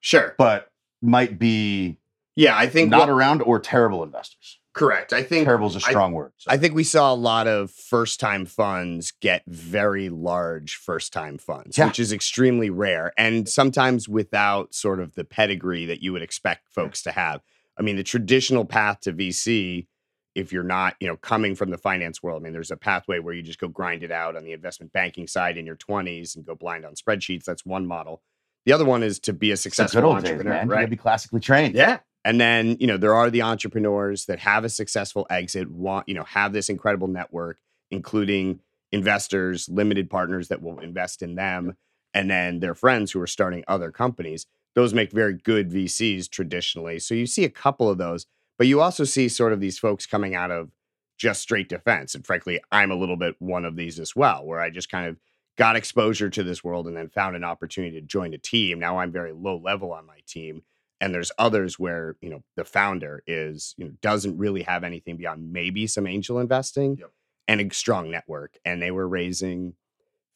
Sure. 0.00 0.34
but 0.38 0.70
might 1.00 1.38
be 1.38 1.96
Yeah. 2.36 2.56
I 2.56 2.66
think 2.68 2.90
not 2.90 3.00
what- 3.00 3.08
around 3.08 3.40
or 3.42 3.58
terrible 3.58 4.02
investors. 4.02 4.58
correct. 4.72 5.12
I 5.12 5.22
think 5.24 5.46
Terrible 5.46 5.66
is 5.66 5.74
a 5.76 5.80
strong 5.80 6.12
word. 6.12 6.32
I 6.46 6.56
think 6.56 6.74
we 6.74 6.84
saw 6.84 7.12
a 7.12 7.14
lot 7.16 7.48
of 7.48 7.70
first 7.72 8.20
time 8.20 8.46
funds 8.46 9.12
get 9.20 9.42
very 9.46 10.08
large 10.08 10.76
first 10.76 11.12
time 11.12 11.38
funds, 11.38 11.76
Yeah. 11.76 11.86
which 11.86 11.98
is 11.98 12.12
extremely 12.12 12.70
rare 12.70 13.12
and 13.18 13.48
sometimes 13.48 14.08
without 14.08 14.72
sort 14.74 15.00
of 15.00 15.14
the 15.16 15.24
pedigree 15.24 15.86
that 15.86 16.02
you 16.02 16.12
would 16.12 16.22
expect 16.22 16.68
folks 16.68 17.02
to 17.02 17.12
have. 17.12 17.40
I 17.80 17.82
mean, 17.82 17.96
the 17.96 18.04
traditional 18.04 18.66
path 18.66 19.00
to 19.00 19.12
VC, 19.12 19.86
if 20.34 20.52
you're 20.52 20.62
not, 20.62 20.96
you 21.00 21.08
know, 21.08 21.16
coming 21.16 21.54
from 21.54 21.70
the 21.70 21.78
finance 21.78 22.22
world, 22.22 22.42
I 22.42 22.44
mean, 22.44 22.52
there's 22.52 22.70
a 22.70 22.76
pathway 22.76 23.18
where 23.18 23.32
you 23.32 23.42
just 23.42 23.58
go 23.58 23.68
grind 23.68 24.02
it 24.02 24.12
out 24.12 24.36
on 24.36 24.44
the 24.44 24.52
investment 24.52 24.92
banking 24.92 25.26
side 25.26 25.56
in 25.56 25.64
your 25.64 25.76
20s 25.76 26.36
and 26.36 26.44
go 26.44 26.54
blind 26.54 26.84
on 26.84 26.94
spreadsheets. 26.94 27.44
That's 27.44 27.64
one 27.64 27.86
model. 27.86 28.22
The 28.66 28.74
other 28.74 28.84
one 28.84 29.02
is 29.02 29.18
to 29.20 29.32
be 29.32 29.50
a 29.50 29.56
successful 29.56 30.02
good 30.02 30.06
old 30.06 30.16
days, 30.16 30.32
entrepreneur, 30.32 30.52
man. 30.52 30.66
You 30.66 30.72
right? 30.72 30.78
gotta 30.80 30.90
be 30.90 30.96
classically 30.96 31.40
trained. 31.40 31.74
Yeah. 31.74 32.00
And 32.22 32.38
then, 32.38 32.76
you 32.78 32.86
know, 32.86 32.98
there 32.98 33.14
are 33.14 33.30
the 33.30 33.42
entrepreneurs 33.42 34.26
that 34.26 34.40
have 34.40 34.64
a 34.64 34.68
successful 34.68 35.26
exit, 35.30 35.70
want, 35.70 36.06
you 36.06 36.14
know, 36.14 36.24
have 36.24 36.52
this 36.52 36.68
incredible 36.68 37.08
network, 37.08 37.58
including 37.90 38.60
investors, 38.92 39.70
limited 39.70 40.10
partners 40.10 40.48
that 40.48 40.60
will 40.60 40.80
invest 40.80 41.22
in 41.22 41.34
them, 41.34 41.76
and 42.12 42.30
then 42.30 42.60
their 42.60 42.74
friends 42.74 43.10
who 43.10 43.20
are 43.22 43.26
starting 43.26 43.64
other 43.66 43.90
companies. 43.90 44.44
Those 44.74 44.94
make 44.94 45.12
very 45.12 45.34
good 45.34 45.70
VCs 45.70 46.28
traditionally. 46.30 46.98
So 46.98 47.14
you 47.14 47.26
see 47.26 47.44
a 47.44 47.50
couple 47.50 47.88
of 47.88 47.98
those, 47.98 48.26
but 48.58 48.66
you 48.66 48.80
also 48.80 49.04
see 49.04 49.28
sort 49.28 49.52
of 49.52 49.60
these 49.60 49.78
folks 49.78 50.06
coming 50.06 50.34
out 50.34 50.50
of 50.50 50.70
just 51.18 51.42
straight 51.42 51.68
defense. 51.68 52.14
And 52.14 52.24
frankly, 52.24 52.60
I'm 52.70 52.90
a 52.90 52.96
little 52.96 53.16
bit 53.16 53.36
one 53.38 53.64
of 53.64 53.76
these 53.76 53.98
as 53.98 54.14
well, 54.16 54.44
where 54.44 54.60
I 54.60 54.70
just 54.70 54.90
kind 54.90 55.06
of 55.06 55.16
got 55.58 55.76
exposure 55.76 56.30
to 56.30 56.42
this 56.42 56.64
world 56.64 56.86
and 56.86 56.96
then 56.96 57.08
found 57.08 57.36
an 57.36 57.44
opportunity 57.44 58.00
to 58.00 58.06
join 58.06 58.32
a 58.32 58.38
team. 58.38 58.78
Now 58.78 58.98
I'm 58.98 59.12
very 59.12 59.32
low 59.32 59.58
level 59.58 59.92
on 59.92 60.06
my 60.06 60.20
team 60.26 60.62
and 61.00 61.14
there's 61.14 61.32
others 61.38 61.78
where 61.78 62.16
you 62.20 62.28
know 62.30 62.42
the 62.56 62.64
founder 62.64 63.22
is 63.26 63.74
you 63.78 63.84
know 63.84 63.92
doesn't 64.02 64.36
really 64.38 64.62
have 64.62 64.84
anything 64.84 65.16
beyond 65.16 65.52
maybe 65.52 65.86
some 65.86 66.06
angel 66.06 66.38
investing 66.38 66.96
Yep. 66.98 67.10
and 67.48 67.60
a 67.60 67.74
strong 67.74 68.10
network 68.10 68.58
and 68.64 68.80
they 68.80 68.90
were 68.90 69.08
raising 69.08 69.74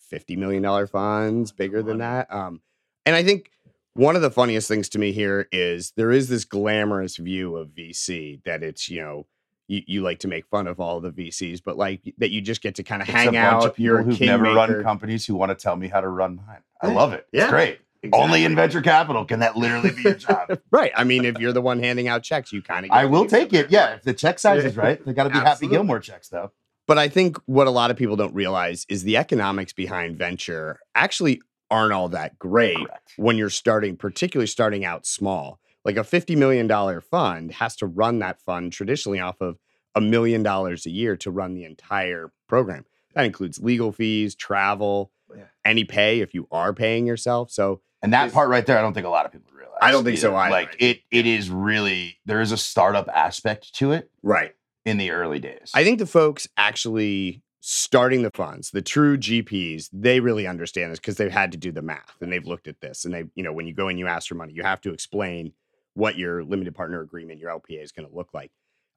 50 0.08 0.36
million 0.36 0.62
dollar 0.62 0.86
funds 0.86 1.52
bigger 1.52 1.82
than 1.82 1.98
that 1.98 2.32
um 2.32 2.60
and 3.06 3.14
i 3.14 3.22
think 3.22 3.50
one 3.94 4.16
of 4.16 4.22
the 4.22 4.30
funniest 4.30 4.68
things 4.68 4.88
to 4.90 4.98
me 4.98 5.12
here 5.12 5.48
is 5.52 5.92
there 5.96 6.10
is 6.10 6.28
this 6.28 6.44
glamorous 6.44 7.16
view 7.16 7.56
of 7.56 7.68
vc 7.68 8.42
that 8.44 8.62
it's 8.62 8.88
you 8.88 9.00
know 9.00 9.26
you, 9.66 9.82
you 9.86 10.02
like 10.02 10.18
to 10.18 10.28
make 10.28 10.46
fun 10.48 10.66
of 10.66 10.78
all 10.78 11.00
the 11.00 11.10
VCs, 11.10 11.62
but 11.64 11.78
like 11.78 12.02
that 12.18 12.30
you 12.30 12.42
just 12.42 12.60
get 12.60 12.74
to 12.74 12.82
kind 12.82 13.00
of 13.00 13.08
It's 13.08 13.16
hang 13.16 13.34
out. 13.34 13.64
of 13.64 13.70
people 13.74 13.82
You're 13.82 14.02
who've 14.02 14.20
never 14.20 14.42
run 14.44 14.82
companies 14.82 15.24
who 15.24 15.34
want 15.36 15.48
to 15.50 15.54
tell 15.54 15.74
me 15.74 15.88
how 15.88 16.02
to 16.02 16.08
run 16.08 16.36
mine. 16.36 16.58
I 16.82 16.88
Yeah. 16.88 16.92
love 16.92 17.14
it. 17.14 17.26
It's 17.32 17.44
Yeah. 17.44 17.48
great. 17.50 17.78
Only 18.12 18.44
in 18.44 18.54
venture 18.54 18.82
capital 18.82 19.24
can 19.24 19.40
that 19.40 19.56
literally 19.56 19.90
be 19.90 20.02
your 20.02 20.14
job. 20.16 20.60
Right. 20.70 20.92
I 20.94 21.04
mean, 21.04 21.24
if 21.24 21.38
you're 21.38 21.54
the 21.54 21.62
one 21.62 21.82
handing 21.82 22.08
out 22.08 22.22
checks, 22.22 22.52
you 22.52 22.60
kind 22.60 22.84
of. 22.84 22.92
I 22.92 23.06
will 23.06 23.24
take 23.24 23.54
it. 23.54 23.70
Yeah, 23.70 23.94
if 23.94 24.02
the 24.02 24.12
check 24.12 24.38
size 24.38 24.62
is 24.66 24.76
right, 24.76 25.02
they 25.02 25.14
got 25.14 25.24
to 25.24 25.30
be 25.30 25.38
Happy 25.38 25.66
Gilmore 25.66 25.98
checks 26.00 26.28
though. 26.28 26.52
But 26.86 26.98
I 26.98 27.08
think 27.08 27.38
what 27.46 27.66
a 27.66 27.70
lot 27.70 27.90
of 27.90 27.96
people 27.96 28.16
don't 28.16 28.34
realize 28.34 28.84
is 28.90 29.04
the 29.04 29.16
economics 29.16 29.72
behind 29.72 30.18
venture 30.18 30.80
actually 30.94 31.40
aren't 31.70 31.92
all 31.92 32.08
that 32.10 32.38
great 32.38 32.76
Correct. 32.76 33.12
when 33.16 33.36
you're 33.36 33.50
starting, 33.50 33.96
particularly 33.96 34.46
starting 34.46 34.84
out 34.84 35.06
small. 35.06 35.60
Like 35.84 35.96
a 35.96 36.00
$50 36.00 36.36
million 36.36 36.68
fund 37.02 37.52
has 37.52 37.76
to 37.76 37.86
run 37.86 38.18
that 38.20 38.40
fund 38.40 38.72
traditionally 38.72 39.20
off 39.20 39.40
of 39.40 39.58
a 39.94 40.00
million 40.00 40.42
dollars 40.42 40.86
a 40.86 40.90
year 40.90 41.16
to 41.18 41.30
run 41.30 41.54
the 41.54 41.64
entire 41.64 42.32
program. 42.48 42.84
That 43.14 43.26
includes 43.26 43.60
legal 43.60 43.92
fees, 43.92 44.34
travel, 44.34 45.12
Yeah. 45.34 45.44
any 45.64 45.84
pay 45.84 46.20
if 46.20 46.34
you 46.34 46.48
are 46.50 46.72
paying 46.72 47.06
yourself. 47.06 47.50
So 47.50 47.80
And 48.02 48.12
that 48.12 48.32
part 48.32 48.48
right 48.48 48.64
there, 48.66 48.78
I 48.78 48.82
don't 48.82 48.92
think 48.94 49.06
a 49.06 49.10
lot 49.10 49.24
of 49.26 49.32
people 49.32 49.52
realize. 49.56 49.78
I 49.80 49.92
don't 49.92 50.04
think 50.04 50.18
so 50.18 50.34
either. 50.34 50.50
Like 50.50 50.76
it, 50.80 51.00
it 51.10 51.26
is 51.26 51.48
really 51.50 52.18
there 52.24 52.40
is 52.40 52.50
a 52.50 52.56
startup 52.56 53.08
aspect 53.08 53.74
to 53.76 53.92
it 53.92 54.10
right. 54.22 54.54
in 54.84 54.96
the 54.96 55.10
early 55.12 55.38
days. 55.38 55.70
I 55.74 55.84
think 55.84 55.98
the 56.00 56.06
folks 56.06 56.48
actually 56.56 57.42
starting 57.66 58.20
the 58.20 58.30
funds, 58.30 58.72
the 58.72 58.82
true 58.82 59.16
GPs, 59.16 59.88
they 59.90 60.20
really 60.20 60.46
understand 60.46 60.92
this 60.92 60.98
because 60.98 61.16
they've 61.16 61.32
had 61.32 61.50
to 61.50 61.56
do 61.56 61.72
the 61.72 61.80
math 61.80 62.14
and 62.20 62.30
they've 62.30 62.46
looked 62.46 62.68
at 62.68 62.82
this. 62.82 63.06
And 63.06 63.14
they, 63.14 63.24
you 63.34 63.42
know, 63.42 63.54
when 63.54 63.66
you 63.66 63.72
go 63.72 63.88
and 63.88 63.98
you 63.98 64.06
ask 64.06 64.28
for 64.28 64.34
money, 64.34 64.52
you 64.52 64.62
have 64.62 64.82
to 64.82 64.92
explain 64.92 65.54
what 65.94 66.18
your 66.18 66.44
limited 66.44 66.74
partner 66.74 67.00
agreement, 67.00 67.40
your 67.40 67.50
LPA 67.50 67.82
is 67.82 67.90
going 67.90 68.06
to 68.06 68.14
look 68.14 68.34
like. 68.34 68.50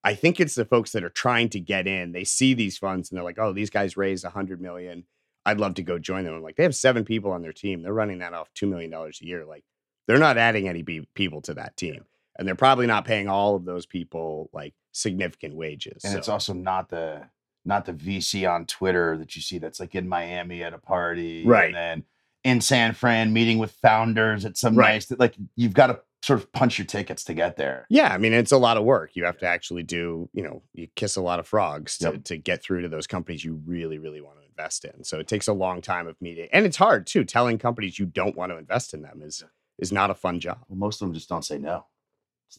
I 0.03 0.15
think 0.15 0.41
it's 0.41 0.55
the 0.55 0.65
folks 0.65 0.91
that 0.91 1.05
are 1.05 1.09
trying 1.09 1.47
to 1.49 1.61
get 1.61 1.87
in. 1.87 2.11
They 2.11 2.25
see 2.25 2.53
these 2.53 2.77
funds 2.77 3.09
and 3.09 3.15
they're 3.15 3.23
like, 3.23 3.39
oh, 3.39 3.53
these 3.53 3.69
guys 3.69 3.95
raised 3.95 4.25
a 4.25 4.31
hundred 4.31 4.59
million. 4.59 5.05
I'd 5.45 5.61
love 5.61 5.75
to 5.75 5.81
go 5.81 5.97
join 5.97 6.25
them. 6.25 6.33
I'm 6.33 6.43
like, 6.43 6.57
they 6.57 6.63
have 6.63 6.75
seven 6.75 7.05
people 7.05 7.31
on 7.31 7.43
their 7.43 7.53
team. 7.53 7.83
They're 7.83 7.93
running 7.93 8.19
that 8.19 8.33
off 8.33 8.49
$2 8.53 8.67
million 8.67 8.93
a 8.93 9.11
year. 9.21 9.45
Like 9.45 9.63
they're 10.07 10.17
not 10.17 10.37
adding 10.37 10.67
any 10.67 10.81
be- 10.81 11.07
people 11.13 11.41
to 11.43 11.53
that 11.53 11.77
team. 11.77 12.03
And 12.37 12.45
they're 12.45 12.55
probably 12.55 12.85
not 12.85 13.05
paying 13.05 13.29
all 13.29 13.55
of 13.55 13.63
those 13.63 13.85
people 13.85 14.49
like 14.51 14.73
significant 14.91 15.55
wages. 15.55 16.03
and 16.03 16.17
it's 16.17 16.27
also 16.27 16.53
not 16.53 16.89
the 16.89 17.29
not 17.67 17.85
the 17.85 17.93
VC 17.93 18.49
on 18.49 18.65
Twitter 18.65 19.17
that 19.17 19.35
you 19.35 19.41
see 19.41 19.57
that's 19.59 19.79
like 19.79 19.93
in 19.95 20.07
Miami 20.09 20.63
at 20.63 20.73
a 20.73 20.77
party, 20.77 21.43
Right. 21.45 21.65
And 21.65 21.75
then 21.75 22.03
in 22.43 22.61
San 22.61 22.93
Fran 22.93 23.33
meeting 23.33 23.57
with 23.59 23.71
founders 23.71 24.45
at 24.45 24.57
some 24.57 24.75
Right. 24.75 24.93
nice 24.93 25.11
like 25.19 25.35
you've 25.55 25.73
got 25.73 25.87
to 25.87 25.99
sort 26.23 26.39
of 26.39 26.51
punch 26.51 26.79
your 26.79 26.85
tickets 26.85 27.23
to 27.25 27.33
get 27.33 27.57
there. 27.57 27.85
Yeah, 27.89 28.11
I 28.13 28.17
mean 28.17 28.33
it's 28.33 28.51
a 28.51 28.57
lot 28.57 28.77
of 28.77 28.83
work. 28.83 29.11
You 29.15 29.25
have 29.25 29.37
to 29.39 29.45
actually 29.45 29.83
do, 29.83 30.29
you 30.33 30.43
know, 30.43 30.63
you 30.73 30.87
kiss 30.95 31.15
a 31.15 31.21
lot 31.21 31.39
of 31.39 31.47
frogs 31.47 31.97
to, 31.99 32.11
Yep. 32.11 32.23
to 32.25 32.37
get 32.37 32.63
through 32.63 32.81
to 32.81 32.89
those 32.89 33.05
companies 33.05 33.43
you 33.45 33.61
really, 33.65 33.97
really 33.99 34.21
want 34.21 34.39
to 34.39 34.45
invest 34.45 34.85
in. 34.85 35.03
So 35.03 35.19
it 35.19 35.27
takes 35.27 35.47
a 35.47 35.53
long 35.53 35.81
time 35.81 36.07
of 36.07 36.15
meeting, 36.21 36.47
and 36.51 36.65
it's 36.65 36.77
hard 36.77 37.05
too. 37.05 37.23
Telling 37.23 37.57
companies 37.59 37.99
you 37.99 38.05
don't 38.07 38.35
want 38.35 38.51
to 38.51 38.57
invest 38.57 38.93
in 38.93 39.01
them 39.03 39.21
is 39.21 39.43
is 39.77 39.91
not 39.91 40.09
a 40.09 40.15
fun 40.15 40.39
job. 40.39 40.57
Well, 40.67 40.77
most 40.79 41.01
of 41.01 41.07
them 41.07 41.13
just 41.13 41.29
don't 41.29 41.45
say 41.45 41.59
no. 41.59 41.85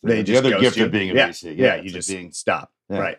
They 0.02 0.16
the, 0.18 0.22
just 0.22 0.42
the 0.42 0.48
other 0.54 0.60
gift 0.60 0.76
of 0.78 0.92
being 0.92 1.10
a 1.10 1.14
yeah, 1.14 1.28
VC. 1.30 1.56
Yeah, 1.56 1.74
it's 1.74 1.84
you 1.84 1.88
like 1.88 1.94
just 1.94 2.08
being 2.10 2.30
stop. 2.30 2.70
Yeah. 2.90 2.98
Right. 2.98 3.18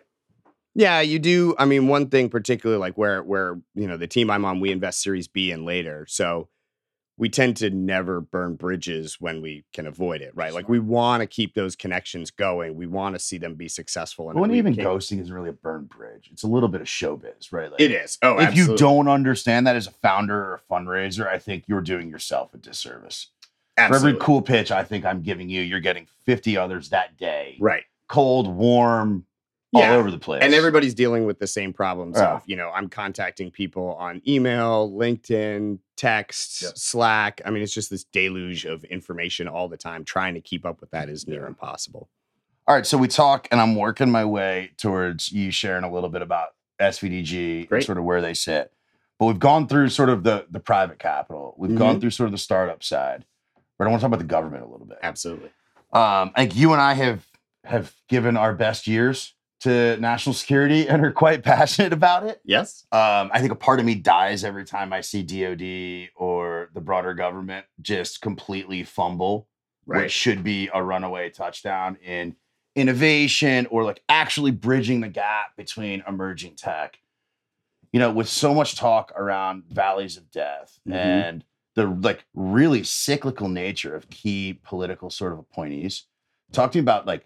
Yeah, 0.74 1.00
you 1.00 1.18
do. 1.18 1.54
I 1.58 1.64
mean, 1.64 1.88
one 1.88 2.08
thing 2.08 2.28
particularly 2.28 2.80
like 2.80 2.96
where 2.96 3.22
where 3.22 3.60
you 3.74 3.86
know 3.86 3.96
the 3.96 4.06
team 4.06 4.30
I'm 4.30 4.44
on, 4.44 4.60
we 4.60 4.70
invest 4.70 5.02
Series 5.02 5.28
B 5.28 5.50
and 5.50 5.64
later, 5.64 6.06
so 6.08 6.48
we 7.18 7.28
tend 7.28 7.56
to 7.58 7.68
never 7.68 8.20
burn 8.20 8.54
bridges 8.54 9.20
when 9.20 9.42
we 9.42 9.64
can 9.74 9.86
avoid 9.86 10.22
it. 10.22 10.32
Right, 10.34 10.54
like 10.54 10.68
we 10.68 10.78
want 10.78 11.22
to 11.22 11.26
keep 11.26 11.54
those 11.54 11.74
connections 11.74 12.30
going. 12.30 12.76
We 12.76 12.86
want 12.86 13.16
to 13.16 13.18
see 13.18 13.36
them 13.36 13.56
be 13.56 13.68
successful. 13.68 14.30
And 14.30 14.40
when 14.40 14.50
we 14.50 14.58
even 14.58 14.76
ghosting 14.76 15.20
isn't 15.20 15.34
really 15.34 15.50
a 15.50 15.54
burned 15.54 15.88
bridge. 15.88 16.30
It's 16.32 16.44
a 16.44 16.48
little 16.48 16.68
bit 16.68 16.80
of 16.80 16.86
showbiz, 16.86 17.52
right? 17.52 17.70
Like, 17.70 17.80
It 17.80 17.90
is. 17.90 18.16
Oh, 18.22 18.38
if 18.38 18.54
you 18.54 18.76
don't 18.76 19.08
understand 19.08 19.66
that 19.66 19.76
as 19.76 19.86
a 19.86 19.92
founder 19.92 20.36
or 20.36 20.54
a 20.54 20.72
fundraiser, 20.72 21.26
I 21.26 21.38
think 21.38 21.64
you're 21.66 21.80
doing 21.80 22.08
yourself 22.08 22.54
a 22.54 22.58
disservice. 22.58 23.28
For 23.76 23.94
every 23.94 24.16
cool 24.16 24.42
pitch 24.42 24.70
I 24.70 24.84
think 24.84 25.04
I'm 25.04 25.22
giving 25.22 25.48
you, 25.48 25.62
you're 25.62 25.80
getting 25.80 26.06
50 26.26 26.56
others 26.56 26.90
that 26.90 27.16
day. 27.16 27.56
right, 27.60 27.84
Cold, 28.08 28.46
warm, 28.48 29.24
all 29.74 29.82
over 29.82 30.10
the 30.10 30.18
place. 30.18 30.42
and 30.42 30.52
everybody's 30.54 30.94
dealing 30.94 31.24
with 31.26 31.38
the 31.38 31.46
same 31.46 31.72
problems 31.72 32.16
Yeah. 32.18 32.34
of 32.36 32.42
you 32.46 32.56
know 32.56 32.70
I'm 32.70 32.88
contacting 32.88 33.50
people 33.50 33.94
on 33.94 34.20
email, 34.26 34.90
LinkedIn, 34.90 35.78
text. 35.96 36.76
Slack. 36.78 37.40
I 37.44 37.50
mean, 37.50 37.62
it's 37.62 37.72
just 37.74 37.90
this 37.90 38.04
deluge 38.04 38.64
of 38.64 38.84
information 38.84 39.46
all 39.48 39.68
the 39.68 39.76
time. 39.76 40.04
Trying 40.04 40.34
to 40.34 40.40
keep 40.40 40.64
up 40.66 40.80
with 40.80 40.90
that 40.90 41.08
is 41.08 41.26
near 41.28 41.46
impossible. 41.46 42.08
All 42.68 42.74
right, 42.74 42.86
so 42.86 42.96
we 42.98 43.08
talk, 43.08 43.48
and 43.50 43.60
I'm 43.60 43.74
working 43.74 44.10
my 44.10 44.24
way 44.24 44.70
towards 44.76 45.32
you 45.32 45.50
sharing 45.50 45.82
a 45.84 45.90
little 45.92 46.08
bit 46.10 46.22
about 46.22 46.50
SVDG 46.80 47.68
and 47.70 47.82
sort 47.84 47.98
of 47.98 48.04
where 48.04 48.20
they 48.20 48.34
sit. 48.34 48.72
But 49.18 49.26
we've 49.26 49.38
gone 49.38 49.66
through 49.68 49.88
sort 49.90 50.08
of 50.08 50.22
the 50.24 50.46
the 50.50 50.60
private 50.60 50.98
capital. 50.98 51.54
We've 51.58 51.76
gone 51.76 51.96
Mhm. 51.96 52.00
through 52.00 52.10
sort 52.10 52.26
of 52.26 52.32
the 52.32 52.38
startup 52.38 52.82
side. 52.82 53.24
But 53.78 53.86
I 53.86 53.90
want 53.90 54.00
to 54.00 54.04
talk 54.04 54.08
about 54.08 54.18
the 54.18 54.24
government 54.24 54.62
a 54.62 54.66
little 54.66 54.86
bit. 54.86 54.98
Absolutely. 55.02 55.48
Um, 55.92 56.32
I 56.34 56.42
think 56.46 56.56
you 56.56 56.72
and 56.72 56.80
I 56.82 56.94
have 56.94 57.26
have 57.64 57.94
given 58.08 58.36
our 58.36 58.54
best 58.54 58.86
years 58.86 59.34
to 59.60 59.96
national 59.98 60.34
security 60.34 60.88
and 60.88 61.04
are 61.04 61.12
quite 61.12 61.42
passionate 61.42 61.92
about 61.92 62.24
it. 62.24 62.40
Yes. 62.44 62.86
Um, 62.92 63.30
I 63.32 63.40
think 63.40 63.52
a 63.52 63.56
part 63.56 63.80
of 63.80 63.86
me 63.86 63.94
dies 63.94 64.44
every 64.44 64.64
time 64.64 64.92
I 64.92 65.00
see 65.00 65.22
DoD 65.22 66.10
or 66.16 66.70
the 66.74 66.80
broader 66.80 67.14
government 67.14 67.66
just 67.80 68.20
completely 68.20 68.82
fumble 68.84 69.46
what 69.86 70.10
should 70.10 70.44
be 70.44 70.68
a 70.72 70.80
runaway 70.82 71.30
touchdown 71.30 71.96
in 71.96 72.36
innovation 72.76 73.66
or 73.66 73.82
like 73.82 74.00
actually 74.08 74.52
bridging 74.52 75.00
the 75.00 75.08
gap 75.08 75.56
between 75.56 76.02
emerging 76.06 76.54
tech. 76.54 76.98
You 77.92 77.98
know, 77.98 78.12
with 78.12 78.28
so 78.28 78.54
much 78.54 78.76
talk 78.76 79.12
around 79.16 79.64
valleys 79.68 80.16
of 80.16 80.30
death 80.30 80.78
Mhm. 80.88 80.94
and 80.94 81.44
the 81.74 81.86
like 81.86 82.24
really 82.34 82.84
cyclical 82.84 83.48
nature 83.48 83.96
of 83.96 84.08
key 84.10 84.60
political 84.62 85.10
sort 85.10 85.32
of 85.32 85.40
appointees. 85.40 86.04
Talk 86.52 86.70
to 86.72 86.78
me 86.78 86.82
about 86.82 87.06
like 87.06 87.24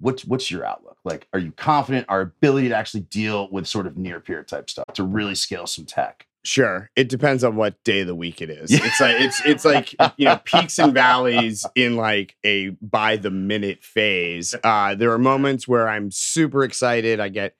what's 0.00 0.24
what's 0.24 0.50
your 0.50 0.64
outlook? 0.64 0.98
Like, 1.04 1.28
are 1.32 1.38
you 1.38 1.52
confident 1.52 2.06
our 2.08 2.20
ability 2.20 2.68
to 2.68 2.76
actually 2.76 3.02
deal 3.02 3.48
with 3.50 3.66
sort 3.66 3.86
of 3.86 3.96
near 3.96 4.20
peer 4.20 4.42
type 4.42 4.70
stuff 4.70 4.86
to 4.94 5.04
really 5.04 5.34
scale 5.34 5.66
some 5.66 5.84
tech? 5.84 6.26
Sure. 6.44 6.90
It 6.94 7.08
depends 7.08 7.42
on 7.42 7.56
what 7.56 7.82
day 7.84 8.00
of 8.00 8.06
the 8.06 8.14
week 8.14 8.42
it 8.42 8.50
is. 8.50 8.70
It's 8.70 9.00
like 9.00 9.16
it's 9.18 9.40
it's 9.46 9.64
like 9.64 9.92
you 10.18 10.26
know 10.26 10.36
peaks 10.44 10.78
and 10.78 10.92
valleys 10.92 11.64
in 11.74 11.96
like 11.96 12.36
a 12.44 12.70
by 12.82 13.16
the 13.16 13.30
minute 13.30 13.82
phase. 13.82 14.54
Uh, 14.62 14.94
there 14.94 15.10
are 15.12 15.18
moments 15.18 15.66
where 15.66 15.88
I'm 15.88 16.10
super 16.10 16.62
excited. 16.62 17.18
I 17.18 17.30
get 17.30 17.56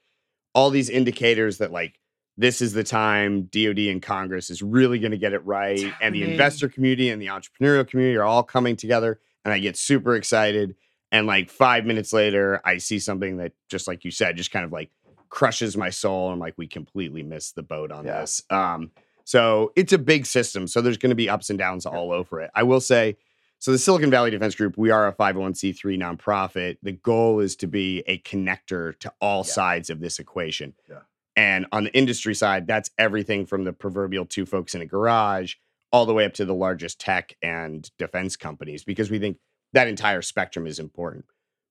all 0.55 0.69
these 0.69 0.91
indicators 0.91 1.59
that 1.59 1.73
like 1.73 1.99
this 2.37 2.61
is 2.61 2.75
the 2.75 2.85
time 2.85 3.45
DoD 3.45 3.79
and 3.79 4.03
Congress 4.03 4.51
is 4.51 4.61
really 4.61 4.99
going 4.99 5.13
to 5.13 5.19
get 5.19 5.33
it 5.33 5.45
right, 5.47 5.93
and 6.03 6.15
the 6.15 6.31
investor 6.31 6.69
community 6.69 7.09
and 7.09 7.23
the 7.23 7.29
entrepreneurial 7.29 7.89
community 7.89 8.17
are 8.17 8.25
all 8.25 8.43
coming 8.43 8.77
together, 8.77 9.19
and 9.47 9.55
I 9.55 9.61
get 9.61 9.79
super 9.79 10.15
excited. 10.15 10.75
And 11.13 11.27
like 11.27 11.49
five 11.51 11.85
minutes 11.85 12.13
later, 12.13 12.61
I 12.65 12.79
see 12.79 12.99
something 12.99 13.37
that 13.37 13.53
just 13.69 13.87
like 13.87 14.05
you 14.05 14.11
said, 14.11 14.37
just 14.37 14.51
kind 14.51 14.65
of 14.65 14.73
like 14.73 14.91
crushes 15.29 15.77
my 15.77 15.91
soul. 15.91 16.31
I'm 16.31 16.39
like, 16.39 16.55
we 16.57 16.67
completely 16.67 17.23
missed 17.23 17.55
the 17.55 17.63
boat 17.63 17.91
on 17.93 18.05
Yeah. 18.05 18.21
this. 18.21 18.43
Um, 18.51 18.91
so 19.25 19.73
it's 19.77 19.93
a 19.93 19.99
big 19.99 20.27
system. 20.27 20.67
So 20.67 20.81
there's 20.81 20.99
going 20.99 21.11
to 21.11 21.17
be 21.17 21.29
ups 21.29 21.51
and 21.51 21.59
downs 21.59 21.87
all 21.87 22.13
over 22.13 22.41
it. 22.41 22.51
I 22.55 22.63
will 22.65 22.81
say, 22.81 23.17
so 23.59 23.73
the 23.73 23.79
Silicon 23.79 24.11
Valley 24.11 24.31
Defense 24.31 24.55
Group, 24.55 24.77
we 24.77 24.91
are 24.91 25.07
a 25.09 25.13
501c3 25.13 25.97
nonprofit. 25.99 26.77
The 26.83 26.93
goal 26.93 27.41
is 27.41 27.57
to 27.57 27.67
be 27.67 28.03
a 28.07 28.19
connector 28.19 28.99
to 28.99 29.13
all 29.21 29.39
Yeah. 29.39 29.53
sides 29.53 29.91
of 29.91 30.01
this 30.01 30.19
equation. 30.19 30.75
Yeah. 30.91 30.99
And 31.37 31.67
on 31.73 31.85
the 31.85 31.95
industry 31.97 32.35
side, 32.35 32.67
that's 32.67 32.91
everything 32.99 33.47
from 33.47 33.65
the 33.65 33.73
proverbial 33.73 34.27
two 34.27 34.47
folks 34.47 34.75
in 34.75 34.83
a 34.83 34.87
garage 34.87 35.55
all 35.93 36.07
the 36.07 36.13
way 36.15 36.25
up 36.27 36.35
to 36.35 36.45
the 36.45 36.55
largest 36.55 37.01
tech 37.01 37.37
and 37.43 37.91
defense 37.99 38.37
companies, 38.37 38.85
because 38.85 39.11
we 39.11 39.19
think 39.19 39.39
that 39.75 39.89
entire 39.89 40.23
spectrum 40.23 40.67
is 40.67 40.79
important. 40.79 41.25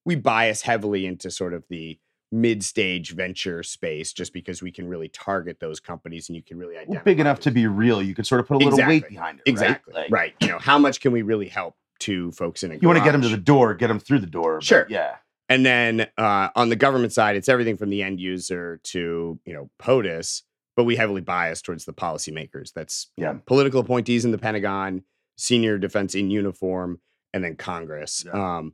We 0.05 0.15
bias 0.15 0.61
heavily 0.61 1.05
into 1.05 1.31
sort 1.31 1.53
of 1.53 1.63
the 1.69 1.97
mid-stage 2.31 3.11
venture 3.15 3.61
space 3.63 4.11
just 4.11 4.33
because 4.33 4.61
we 4.61 4.71
can 4.71 4.87
really 4.87 5.07
target 5.07 5.59
those 5.59 5.79
companies 5.79 6.29
and 6.29 6.35
you 6.35 6.41
can 6.41 6.57
really 6.57 6.75
identify 6.75 6.95
Well, 6.95 7.03
big 7.05 7.19
enough 7.19 7.39
to 7.41 7.51
be 7.51 7.67
real. 7.67 8.01
You 8.01 8.15
can 8.15 8.25
sort 8.25 8.41
of 8.41 8.47
put 8.47 8.55
a 8.55 8.65
little 8.65 8.85
weight 8.87 9.07
behind 9.07 9.39
it. 9.39 9.49
exactly 9.49 9.93
Right. 9.95 10.11
right, 10.11 10.33
you 10.41 10.47
know 10.47 10.57
how 10.59 10.77
much 10.79 10.99
can 10.99 11.11
we 11.11 11.21
really 11.21 11.47
help 11.47 11.75
to 11.99 12.31
folks 12.31 12.63
in 12.63 12.71
a 12.71 12.75
You 12.75 12.87
want 12.87 12.97
to 12.97 13.03
get 13.05 13.11
them 13.11 13.21
to 13.21 13.29
the 13.29 13.37
door, 13.37 13.75
get 13.75 13.87
them 13.87 13.99
through 13.99 14.19
the 14.19 14.27
door. 14.27 14.61
Sure. 14.61 14.85
Yeah. 14.89 15.15
and 15.47 15.63
then 15.65 16.07
uh, 16.17 16.49
on 16.55 16.69
the 16.69 16.75
government 16.75 17.13
side 17.13 17.35
it's 17.35 17.47
everything 17.49 17.77
from 17.77 17.89
the 17.91 18.01
end 18.01 18.19
user 18.19 18.79
to 18.85 19.39
you 19.45 19.53
know 19.53 19.69
POTUS 19.79 20.41
but 20.75 20.85
we 20.85 20.95
heavily 20.95 21.21
bias 21.21 21.61
towards 21.61 21.85
the 21.85 21.93
policymakers 21.93 22.73
that's 22.73 23.11
you 23.15 23.25
know, 23.25 23.31
Yeah. 23.33 23.37
political 23.45 23.79
appointees 23.79 24.25
in 24.25 24.31
the 24.31 24.39
Pentagon 24.39 25.03
senior 25.37 25.77
defense 25.77 26.15
in 26.15 26.31
uniform 26.31 26.99
and 27.33 27.43
then 27.43 27.55
Congress 27.55 28.23
Yeah. 28.25 28.57
um, 28.57 28.73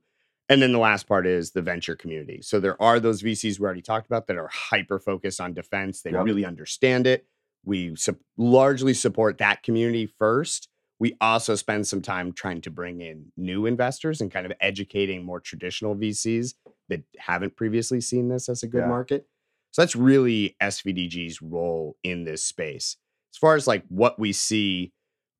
and 0.51 0.61
then 0.61 0.71
the 0.71 0.79
last 0.79 1.07
part 1.07 1.27
is 1.27 1.51
the 1.51 1.61
venture 1.61 1.95
community. 1.95 2.41
So 2.41 2.59
there 2.59 2.81
are 2.81 2.99
those 2.99 3.21
VCs 3.21 3.59
we 3.59 3.65
already 3.65 3.81
talked 3.83 4.07
about 4.07 4.25
that 4.27 4.37
are 4.37 4.47
hyper 4.51 4.99
focused 4.99 5.39
on 5.39 5.53
defense. 5.53 6.01
They 6.01 6.11
Yep. 6.11 6.25
really 6.25 6.43
understand 6.45 7.05
it. 7.05 7.27
We 7.63 7.95
sup- 7.95 8.19
largely 8.37 8.93
support 8.95 9.37
that 9.37 9.61
community 9.63 10.07
first. 10.07 10.69
We 10.97 11.15
also 11.21 11.55
spend 11.55 11.87
some 11.87 12.01
time 12.01 12.33
trying 12.33 12.61
to 12.61 12.71
bring 12.71 12.99
in 13.01 13.31
new 13.37 13.65
investors 13.67 14.21
and 14.21 14.31
kind 14.31 14.45
of 14.45 14.51
educating 14.59 15.23
more 15.23 15.39
traditional 15.39 15.95
VCs 15.95 16.55
that 16.89 17.03
haven't 17.19 17.55
previously 17.55 18.01
seen 18.01 18.27
this 18.29 18.49
as 18.49 18.63
a 18.63 18.67
good 18.67 18.79
Yeah. 18.81 18.87
market. 18.87 19.27
So 19.71 19.83
that's 19.83 19.95
really 19.95 20.55
SVDG's 20.59 21.41
role 21.43 21.95
in 22.03 22.23
this 22.23 22.43
space. 22.43 22.97
As 23.31 23.37
far 23.37 23.55
as 23.55 23.67
like 23.67 23.85
what 23.87 24.17
we 24.17 24.33
see 24.33 24.93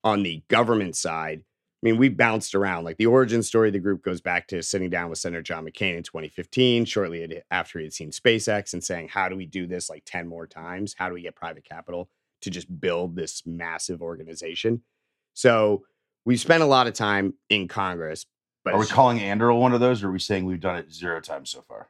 on 0.04 0.22
the 0.22 0.44
government 0.50 0.96
side, 0.96 1.44
I 1.82 1.86
mean, 1.86 1.98
we 1.98 2.10
bounced 2.10 2.56
around. 2.56 2.84
Like 2.84 2.98
the 2.98 3.06
origin 3.06 3.42
story 3.42 3.70
of 3.70 3.74
the 3.74 3.80
group 3.80 4.04
goes 4.04 4.20
back 4.20 4.48
to 4.50 4.62
sitting 4.62 4.90
down 4.90 5.10
with 5.10 5.18
Senator 5.18 5.42
John 5.42 5.66
McCain 5.66 5.96
in 5.96 6.04
2015, 6.04 6.84
shortly 6.84 7.42
after 7.52 7.80
he 7.80 7.86
had 7.86 7.94
seen 7.94 8.12
SpaceX, 8.12 8.74
and 8.74 8.84
saying, 8.84 9.08
How 9.08 9.30
do 9.30 9.38
we 9.38 9.46
do 9.46 9.66
this 9.66 9.90
like 9.90 10.04
10 10.06 10.28
more 10.28 10.46
times? 10.46 10.94
How 10.98 11.08
do 11.08 11.14
we 11.14 11.22
get 11.22 11.36
private 11.36 11.64
capital 11.64 12.10
to 12.42 12.50
just 12.50 12.82
build 12.82 13.16
this 13.16 13.44
massive 13.46 14.02
organization? 14.02 14.82
So 15.34 15.84
we 16.26 16.36
spent 16.36 16.64
a 16.64 16.66
lot 16.66 16.88
of 16.88 16.94
time 16.94 17.36
in 17.50 17.70
Congress. 17.70 18.26
But 18.66 18.74
Are 18.74 18.80
we 18.80 18.86
calling 18.86 19.20
Anduril 19.20 19.60
one 19.60 19.74
of 19.74 19.80
those, 19.80 20.04
or 20.04 20.10
are 20.10 20.12
we 20.12 20.20
saying 20.20 20.46
we've 20.46 20.60
done 20.60 20.76
it 20.76 20.92
zero 20.92 21.22
times 21.22 21.50
so 21.50 21.62
far? 21.62 21.90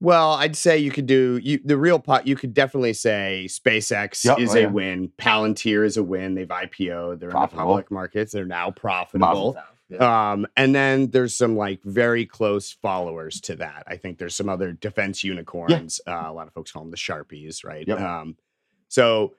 Well, 0.00 0.32
I'd 0.32 0.56
say 0.56 0.78
you 0.78 0.90
could 0.90 1.06
do 1.06 1.40
you 1.42 1.60
the 1.64 1.78
real 1.78 1.98
pot. 1.98 2.26
You 2.26 2.36
could 2.36 2.52
definitely 2.52 2.92
say 2.92 3.46
SpaceX 3.48 4.24
Yep, 4.24 4.38
is 4.40 4.54
oh, 4.54 4.58
a 4.58 4.66
win. 4.66 5.10
Palantir 5.18 5.84
is 5.84 5.96
a 5.96 6.02
win. 6.02 6.34
They've 6.34 6.46
IPO'd. 6.46 7.20
They're 7.20 7.30
in 7.30 7.40
the 7.40 7.48
public 7.48 7.90
markets. 7.90 8.32
They're 8.32 8.44
now 8.44 8.70
profitable. 8.70 9.54
Mazel. 9.54 9.62
Yeah. 9.88 10.32
Um, 10.32 10.46
and 10.56 10.74
then 10.74 11.10
there's 11.10 11.34
some 11.34 11.56
like 11.56 11.80
very 11.84 12.26
close 12.26 12.72
followers 12.72 13.40
to 13.42 13.56
that. 13.56 13.84
I 13.86 13.96
think 13.96 14.18
there's 14.18 14.34
some 14.34 14.48
other 14.48 14.72
defense 14.72 15.22
unicorns. 15.22 16.00
Uh, 16.06 16.24
a 16.26 16.32
lot 16.32 16.48
of 16.48 16.52
folks 16.52 16.72
call 16.72 16.82
them 16.82 16.90
the 16.90 16.96
Sharpies, 16.96 17.64
right? 17.64 17.86
Yep. 17.86 18.00
Um, 18.00 18.36
so 18.88 19.34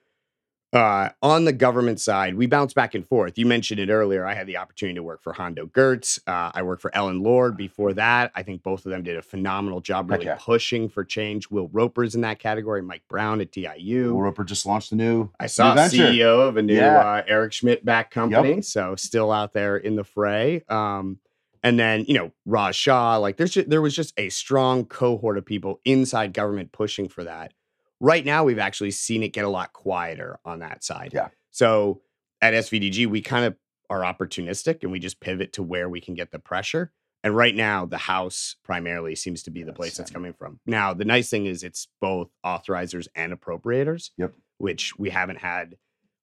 uh, 0.72 1.08
on 1.22 1.44
the 1.46 1.52
government 1.52 1.98
side, 2.00 2.34
we 2.34 2.46
bounce 2.46 2.74
back 2.74 2.94
and 2.94 3.06
forth. 3.06 3.38
You 3.38 3.46
mentioned 3.46 3.80
it 3.80 3.88
earlier. 3.88 4.26
I 4.26 4.34
had 4.34 4.46
the 4.46 4.58
opportunity 4.58 4.96
to 4.96 5.02
work 5.02 5.22
for 5.22 5.32
Hondo 5.32 5.66
Geurts. 5.66 6.18
Uh, 6.26 6.50
I 6.54 6.62
worked 6.62 6.82
for 6.82 6.94
Ellen 6.94 7.22
Lord 7.22 7.56
before 7.56 7.94
that. 7.94 8.32
I 8.34 8.42
think 8.42 8.62
both 8.62 8.84
of 8.84 8.90
them 8.90 9.02
did 9.02 9.16
a 9.16 9.22
phenomenal 9.22 9.80
job 9.80 10.10
really 10.10 10.26
pushing 10.38 10.88
for 10.90 11.04
change. 11.04 11.50
Will 11.50 11.68
Roper's 11.68 12.14
in 12.14 12.20
that 12.20 12.38
category. 12.38 12.82
Mike 12.82 13.02
Brown 13.08 13.40
at 13.40 13.50
DIU. 13.50 14.12
Will 14.12 14.20
Roper 14.22 14.44
just 14.44 14.66
launched 14.66 14.92
a 14.92 14.96
new. 14.96 15.30
I 15.40 15.46
saw 15.46 15.74
venture. 15.74 15.96
CEO 15.96 16.46
of 16.46 16.56
a 16.58 16.62
new 16.62 16.74
Yeah. 16.74 16.98
uh, 16.98 17.22
Eric 17.26 17.54
Schmidt 17.54 17.84
back 17.84 18.10
company, 18.10 18.60
so 18.60 18.94
still 18.96 19.32
out 19.32 19.54
there 19.54 19.76
in 19.78 19.96
the 19.96 20.04
fray. 20.04 20.64
Um, 20.68 21.18
and 21.62 21.78
then 21.78 22.04
you 22.06 22.14
know 22.14 22.30
Raj 22.46 22.76
Shah, 22.76 23.16
like 23.16 23.36
there's 23.36 23.52
ju- 23.52 23.64
there 23.66 23.82
was 23.82 23.96
just 23.96 24.12
a 24.18 24.28
strong 24.28 24.84
cohort 24.84 25.38
of 25.38 25.44
people 25.46 25.80
inside 25.84 26.32
government 26.34 26.72
pushing 26.72 27.08
for 27.08 27.24
that. 27.24 27.52
Right 28.00 28.24
now, 28.24 28.44
we've 28.44 28.58
actually 28.58 28.92
seen 28.92 29.22
it 29.22 29.32
get 29.32 29.44
a 29.44 29.48
lot 29.48 29.72
quieter 29.72 30.38
on 30.44 30.60
that 30.60 30.84
side. 30.84 31.10
Yeah. 31.12 31.28
So 31.50 32.02
at 32.40 32.54
SVDG, 32.54 33.06
we 33.06 33.20
kind 33.20 33.44
of 33.44 33.56
are 33.90 34.00
opportunistic 34.00 34.82
and 34.82 34.92
we 34.92 34.98
just 34.98 35.20
pivot 35.20 35.52
to 35.54 35.62
where 35.62 35.88
we 35.88 36.00
can 36.00 36.14
get 36.14 36.30
the 36.30 36.38
pressure. 36.38 36.92
And 37.24 37.34
right 37.34 37.54
now, 37.54 37.84
the 37.84 37.98
House 37.98 38.56
primarily 38.62 39.16
seems 39.16 39.42
to 39.44 39.50
be 39.50 39.64
the 39.64 39.72
place 39.72 39.96
that's 39.96 40.10
coming 40.10 40.32
from. 40.32 40.60
Now, 40.66 40.94
the 40.94 41.04
nice 41.04 41.28
thing 41.28 41.46
is 41.46 41.64
it's 41.64 41.88
both 42.00 42.28
authorizers 42.46 43.08
and 43.14 43.32
appropriators 43.32 44.10
Yep. 44.16 44.34
which 44.58 44.96
we 44.98 45.10
haven't 45.10 45.38
had 45.38 45.76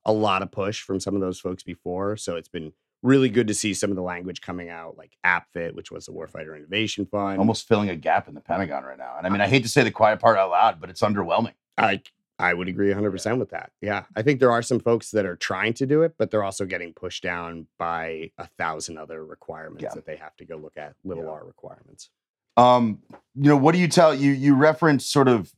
a 0.06 0.14
lot 0.14 0.42
of 0.42 0.52
push 0.52 0.82
from 0.82 1.00
some 1.00 1.16
of 1.16 1.22
those 1.22 1.40
folks 1.40 1.64
before. 1.64 2.16
So 2.16 2.36
it's 2.38 2.48
been 2.48 2.72
really 3.02 3.30
good 3.30 3.48
to 3.48 3.54
see 3.54 3.74
some 3.74 3.90
of 3.90 3.96
the 3.96 4.02
language 4.02 4.42
coming 4.42 4.70
out, 4.70 4.98
like 4.98 5.18
APFIT, 5.26 5.74
which 5.76 5.92
was 5.92 6.06
the 6.06 6.12
Warfighter 6.14 6.56
Innovation 6.56 7.06
Fund. 7.06 7.40
Almost 7.40 7.68
filling 7.68 7.90
a 7.90 7.96
gap 7.96 8.28
in 8.28 8.34
the 8.34 8.42
Pentagon 8.42 8.84
right 8.84 8.98
now. 8.98 9.16
And 9.18 9.28
I 9.28 9.30
mean, 9.30 9.42
I 9.42 9.46
uh, 9.46 9.50
hate 9.50 9.64
to 9.64 9.70
say 9.70 9.84
the 9.84 9.92
quiet 9.92 10.20
part 10.20 10.38
out 10.38 10.50
loud, 10.50 10.80
but 10.80 10.90
it's 10.90 11.02
underwhelming. 11.02 11.54
I 11.78 12.02
I 12.38 12.54
would 12.54 12.68
agree 12.68 12.90
100% 12.94 13.40
with 13.40 13.52
that. 13.52 13.72
Yeah. 13.82 14.04
I 14.14 14.22
think 14.22 14.42
there 14.42 14.52
are 14.52 14.62
some 14.62 14.82
folks 14.82 15.12
that 15.12 15.26
are 15.26 15.38
trying 15.38 15.74
to 15.76 15.86
do 15.86 16.02
it, 16.02 16.16
but 16.18 16.32
they're 16.32 16.44
also 16.44 16.66
getting 16.66 16.92
pushed 16.94 17.24
down 17.24 17.68
by 17.80 18.30
a 18.38 18.46
thousand 18.58 18.98
other 18.98 19.26
requirements 19.26 19.84
Yeah. 19.84 19.94
that 19.96 20.06
they 20.06 20.18
have 20.18 20.36
to 20.38 20.46
go 20.46 20.58
look 20.58 20.76
at, 20.76 20.96
little 21.06 21.24
Yeah. 21.24 21.30
r 21.30 21.46
requirements. 21.46 22.10
Um, 22.58 23.02
you 23.36 23.48
know, 23.50 23.56
what 23.56 23.72
do 23.74 23.80
you 23.80 23.88
tell 23.88 24.14
you? 24.14 24.32
You 24.32 24.54
reference 24.56 25.06
sort 25.06 25.30
of 25.30 25.54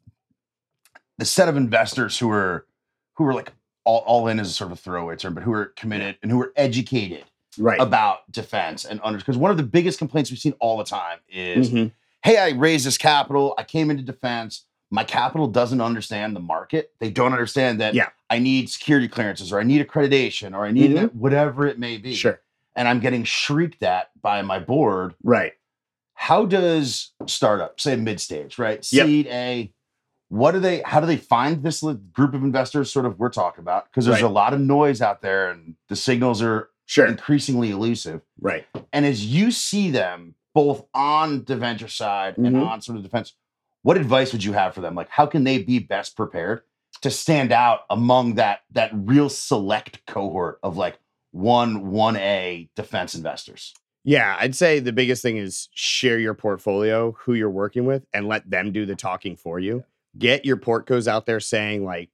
the 1.17 1.25
set 1.25 1.49
of 1.49 1.57
investors 1.57 2.19
who 2.19 2.29
are 2.31 2.67
who 3.15 3.25
are 3.25 3.33
like 3.33 3.53
all, 3.83 4.03
all 4.05 4.27
in 4.27 4.39
is 4.39 4.47
a 4.49 4.53
sort 4.53 4.71
of 4.71 4.79
throwaway 4.79 5.15
term, 5.15 5.33
but 5.33 5.41
who 5.41 5.51
are 5.53 5.65
committed 5.75 6.19
and 6.21 6.31
who 6.31 6.39
are 6.39 6.53
educated 6.55 7.25
Right. 7.57 7.79
about 7.81 8.31
defense 8.31 8.85
and 8.85 8.99
under 9.03 9.17
because 9.17 9.35
one 9.37 9.49
of 9.49 9.57
the 9.57 9.63
biggest 9.63 9.97
complaints 9.97 10.29
we've 10.29 10.39
seen 10.39 10.53
all 10.59 10.77
the 10.77 10.83
time 10.83 11.21
is 11.27 11.71
Mhm. 11.71 11.91
hey, 12.23 12.37
I 12.37 12.49
raised 12.49 12.85
this 12.85 12.99
capital, 12.99 13.55
I 13.57 13.63
came 13.63 13.89
into 13.89 14.03
defense. 14.03 14.65
My 14.89 15.03
capital 15.03 15.47
doesn't 15.47 15.81
understand 15.81 16.35
the 16.35 16.39
market. 16.39 16.93
They 16.99 17.09
don't 17.09 17.33
understand 17.33 17.81
that 17.81 17.93
Yeah. 17.93 18.09
I 18.29 18.39
need 18.39 18.69
security 18.69 19.07
clearances 19.07 19.51
or 19.51 19.59
I 19.59 19.63
need 19.63 19.85
accreditation 19.85 20.55
or 20.55 20.65
I 20.65 20.71
need 20.71 20.91
Mhm. 20.91 21.13
whatever 21.13 21.65
it 21.67 21.77
may 21.77 21.97
be. 21.97 22.13
Sure. 22.15 22.39
And 22.75 22.87
I'm 22.87 22.99
getting 22.99 23.23
shrieked 23.23 23.83
at 23.83 24.11
by 24.21 24.41
my 24.41 24.59
board 24.59 25.15
Right. 25.23 25.53
how 26.13 26.45
does 26.45 27.11
startup 27.25 27.79
say 27.79 27.95
mid 27.95 28.19
stage 28.21 28.57
right 28.57 28.85
Yep. 28.91 29.05
seed 29.05 29.27
a 29.27 29.71
what 30.29 30.51
do 30.51 30.59
they 30.59 30.81
how 30.83 30.99
do 30.99 31.05
they 31.05 31.15
find 31.17 31.63
this 31.63 31.81
group 32.13 32.33
of 32.33 32.43
investors 32.43 32.91
sort 32.91 33.05
of 33.05 33.19
we're 33.19 33.29
talking 33.29 33.61
about 33.61 33.85
because 33.85 34.05
there's 34.05 34.21
Right. 34.21 34.29
a 34.29 34.33
lot 34.33 34.53
of 34.53 34.59
noise 34.59 35.01
out 35.01 35.21
there 35.21 35.49
and 35.51 35.75
the 35.89 35.95
signals 35.95 36.41
are 36.41 36.69
Sure. 36.85 37.05
increasingly 37.05 37.69
elusive 37.71 38.21
Right. 38.41 38.65
and 38.93 39.05
as 39.05 39.25
you 39.25 39.51
see 39.51 39.91
them 39.91 40.35
both 40.53 40.85
on 40.93 41.43
the 41.45 41.55
venture 41.55 41.87
side 41.87 42.37
and 42.37 42.55
Mhm. 42.55 42.67
on 42.67 42.81
sort 42.81 42.97
of 42.97 43.03
defense 43.03 43.33
what 43.87 43.95
advice 43.95 44.33
would 44.33 44.43
you 44.43 44.51
have 44.51 44.73
for 44.75 44.81
them 44.81 44.95
like 44.95 45.07
how 45.09 45.25
can 45.25 45.45
they 45.45 45.57
be 45.57 45.79
best 45.79 46.17
prepared 46.17 46.61
to 47.01 47.09
stand 47.09 47.53
out 47.53 47.81
among 47.89 48.35
that 48.35 48.59
that 48.71 48.91
real 48.93 49.29
select 49.29 50.05
cohort 50.05 50.59
of 50.61 50.75
like 50.75 50.99
one 51.31 51.85
1a 51.85 52.67
defense 52.75 53.15
investors 53.15 53.73
Yeah, 54.03 54.37
I'd 54.39 54.55
say 54.55 54.79
the 54.79 54.93
biggest 54.93 55.21
thing 55.21 55.35
is 55.35 55.67
share 55.73 56.17
your 56.17 56.33
portfolio, 56.33 57.11
who 57.19 57.33
you're 57.33 57.49
working 57.49 57.83
with, 57.83 58.05
and 58.13 58.25
let 58.25 58.49
them 58.49 58.71
do 58.71 58.85
the 58.85 58.95
talking 58.95 59.35
for 59.35 59.59
you. 59.59 59.83
Get 60.17 60.45
your 60.45 60.55
portcos 60.55 61.09
out 61.09 61.25
there 61.25 61.41
saying, 61.41 61.83
like, 61.83 62.09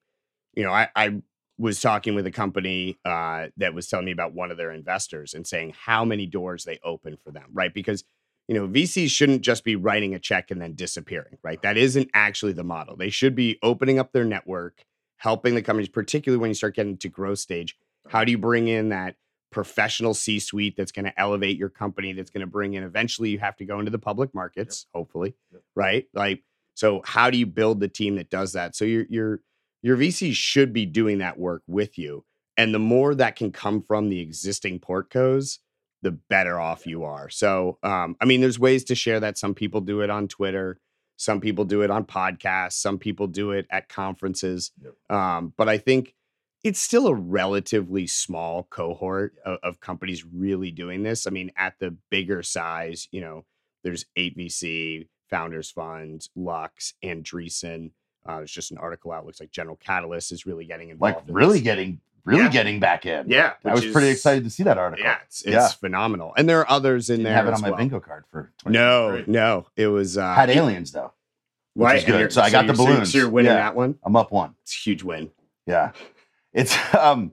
you 0.56 0.64
know, 0.64 0.72
I, 0.72 0.90
I 0.96 1.22
was 1.60 1.80
talking 1.80 2.16
with 2.16 2.26
a 2.26 2.32
company 2.32 2.98
uh, 3.06 3.50
that 3.58 3.76
was 3.76 3.88
telling 3.88 4.06
me 4.06 4.12
about 4.12 4.34
one 4.34 4.50
of 4.50 4.58
their 4.58 4.72
investors 4.72 5.36
and 5.36 5.46
saying 5.46 5.76
how 5.86 6.04
many 6.04 6.26
doors 6.26 6.64
they 6.64 6.80
open 6.84 7.16
for 7.24 7.30
them, 7.30 7.50
right? 7.54 7.72
Because, 7.72 8.04
you 8.47 8.56
know, 8.56 8.67
VCs 8.67 9.10
shouldn't 9.10 9.41
just 9.41 9.63
be 9.63 9.75
writing 9.75 10.13
a 10.15 10.19
check 10.19 10.51
and 10.51 10.62
then 10.62 10.75
disappearing, 10.75 11.38
right? 11.43 11.62
That 11.62 11.77
isn't 11.77 12.10
actually 12.13 12.53
the 12.53 12.63
model. 12.63 12.95
They 12.95 13.10
should 13.10 13.36
be 13.36 13.58
opening 13.63 13.99
up 13.99 14.12
their 14.12 14.25
network, 14.25 14.84
helping 15.17 15.56
the 15.56 15.62
companies, 15.62 15.89
particularly 15.89 16.41
when 16.41 16.49
you 16.49 16.56
start 16.56 16.75
getting 16.75 16.97
to 16.97 17.10
growth 17.10 17.39
stage. 17.39 17.77
How 18.10 18.23
do 18.25 18.32
you 18.32 18.38
bring 18.38 18.67
in 18.67 18.89
that? 18.89 19.15
professional 19.53 20.13
C 20.15 20.39
suite 20.39 20.75
that's 20.75 20.91
going 20.91 21.06
to 21.06 21.17
elevate 21.19 21.58
your 21.58 21.69
company, 21.69 22.12
that's 22.12 22.32
going 22.32 22.41
to 22.41 22.47
bring 22.47 22.73
in 22.73 22.84
eventually 22.84 23.29
you 23.29 23.39
have 23.39 23.56
to 23.58 23.65
go 23.65 23.79
into 23.79 23.91
the 23.91 23.99
public 23.99 24.34
markets, 24.34 24.88
hopefully, 24.93 25.36
Yep. 25.53 25.62
right? 25.75 26.06
Like, 26.13 26.43
so 26.73 27.01
how 27.06 27.29
do 27.29 27.38
you 27.38 27.45
build 27.45 27.79
the 27.79 27.88
team 27.88 28.15
that 28.15 28.29
does 28.32 28.53
that? 28.53 28.75
So 28.75 28.84
your 28.84 29.06
your 29.10 29.41
your 29.84 29.95
VCs 29.95 30.34
should 30.36 30.73
be 30.73 30.86
doing 30.86 31.19
that 31.19 31.38
work 31.38 31.62
with 31.67 31.97
you. 31.97 32.25
And 32.58 32.73
the 32.73 32.79
more 32.79 33.13
that 33.15 33.36
can 33.36 33.51
come 33.51 33.84
from 33.84 34.10
the 34.10 34.19
existing 34.21 34.79
portcos, 34.79 35.60
the 36.04 36.12
better 36.12 36.60
off 36.60 36.86
you 36.86 37.04
are. 37.04 37.30
So 37.30 37.80
um, 37.82 38.16
I 38.22 38.26
mean, 38.26 38.42
there's 38.42 38.60
ways 38.60 38.84
to 38.86 38.96
share 38.96 39.20
that. 39.22 39.38
Some 39.38 39.56
people 39.56 39.82
do 39.82 40.02
it 40.02 40.10
on 40.10 40.28
Twitter, 40.28 40.80
some 41.16 41.39
people 41.39 41.66
do 41.66 41.82
it 41.82 41.89
on 41.89 42.06
podcasts, 42.06 42.74
some 42.74 43.00
people 43.00 43.28
do 43.28 43.52
it 43.52 43.66
at 43.72 43.89
conferences. 43.89 44.72
Um, 45.10 45.54
but 45.58 45.70
I 45.70 45.78
think 45.78 46.13
it's 46.63 46.80
still 46.80 47.08
a 47.08 47.13
relatively 47.13 48.08
small 48.08 48.68
cohort 48.70 49.34
of, 49.46 49.58
of 49.63 49.80
companies 49.80 50.24
really 50.26 50.72
doing 50.72 51.04
this. 51.04 51.26
I 51.26 51.30
mean, 51.30 51.52
at 51.58 51.76
the 51.80 51.96
bigger 52.10 52.44
size, 52.44 53.08
you 53.12 53.22
know, 53.22 53.46
there's 53.84 54.06
8VC, 54.18 55.08
Founders 55.30 55.72
Fund, 55.72 56.28
Lux, 56.36 56.94
Andreessen. 57.04 57.92
Uh, 58.26 58.38
there's 58.38 58.52
just 58.52 58.72
an 58.72 58.78
article 58.78 59.12
out. 59.12 59.26
Looks 59.26 59.42
like 59.42 59.52
General 59.52 59.76
Catalyst 59.76 60.32
is 60.32 60.46
really 60.46 60.66
getting 60.66 60.89
involved. 60.89 61.16
like 61.16 61.28
in 61.28 61.34
really 61.34 61.60
this. 61.60 61.63
getting 61.63 62.00
really 62.26 62.44
Yeah. 62.44 62.50
getting 62.50 62.80
back 62.80 63.06
in 63.06 63.28
yeah. 63.30 63.54
i 63.66 63.74
was 63.74 63.82
which 63.84 63.92
pretty 63.94 64.10
excited 64.10 64.44
to 64.46 64.50
see 64.50 64.64
that 64.64 64.78
article 64.78 65.04
Yeah, 65.06 65.18
it's, 65.26 65.42
it's 65.42 65.52
Yeah. 65.54 65.68
phenomenal, 65.68 66.34
and 66.38 66.48
there 66.48 66.60
are 66.60 66.70
others 66.70 67.10
in 67.10 67.18
Didn't 67.18 67.26
there. 67.26 67.36
have 67.36 67.48
it 67.48 67.54
on 67.54 67.62
my 67.62 67.70
well. 67.70 67.78
bingo 67.78 68.00
card 68.00 68.26
for 68.32 68.52
No, 68.66 69.24
no, 69.28 69.68
it 69.76 69.88
was 69.88 70.18
uh, 70.18 70.34
had 70.34 70.50
aliens 70.50 70.92
though 70.92 71.12
which 71.76 71.86
right. 71.86 71.98
is 71.98 72.04
good. 72.06 72.20
you're- 72.20 72.30
So 72.32 72.42
I 72.42 72.50
got 72.52 72.68
the 72.68 72.74
balloons. 72.74 73.12
So 73.12 73.18
you're 73.18 73.30
winning 73.30 73.52
Yeah. 73.52 73.58
that 73.58 73.76
one. 73.76 73.98
i'm 74.04 74.16
up 74.16 74.32
one 74.32 74.54
It's 74.62 74.76
a 74.76 74.80
huge 74.80 75.02
win. 75.04 75.32
Yeah. 75.66 75.92
It's 76.54 76.76
um 76.96 77.32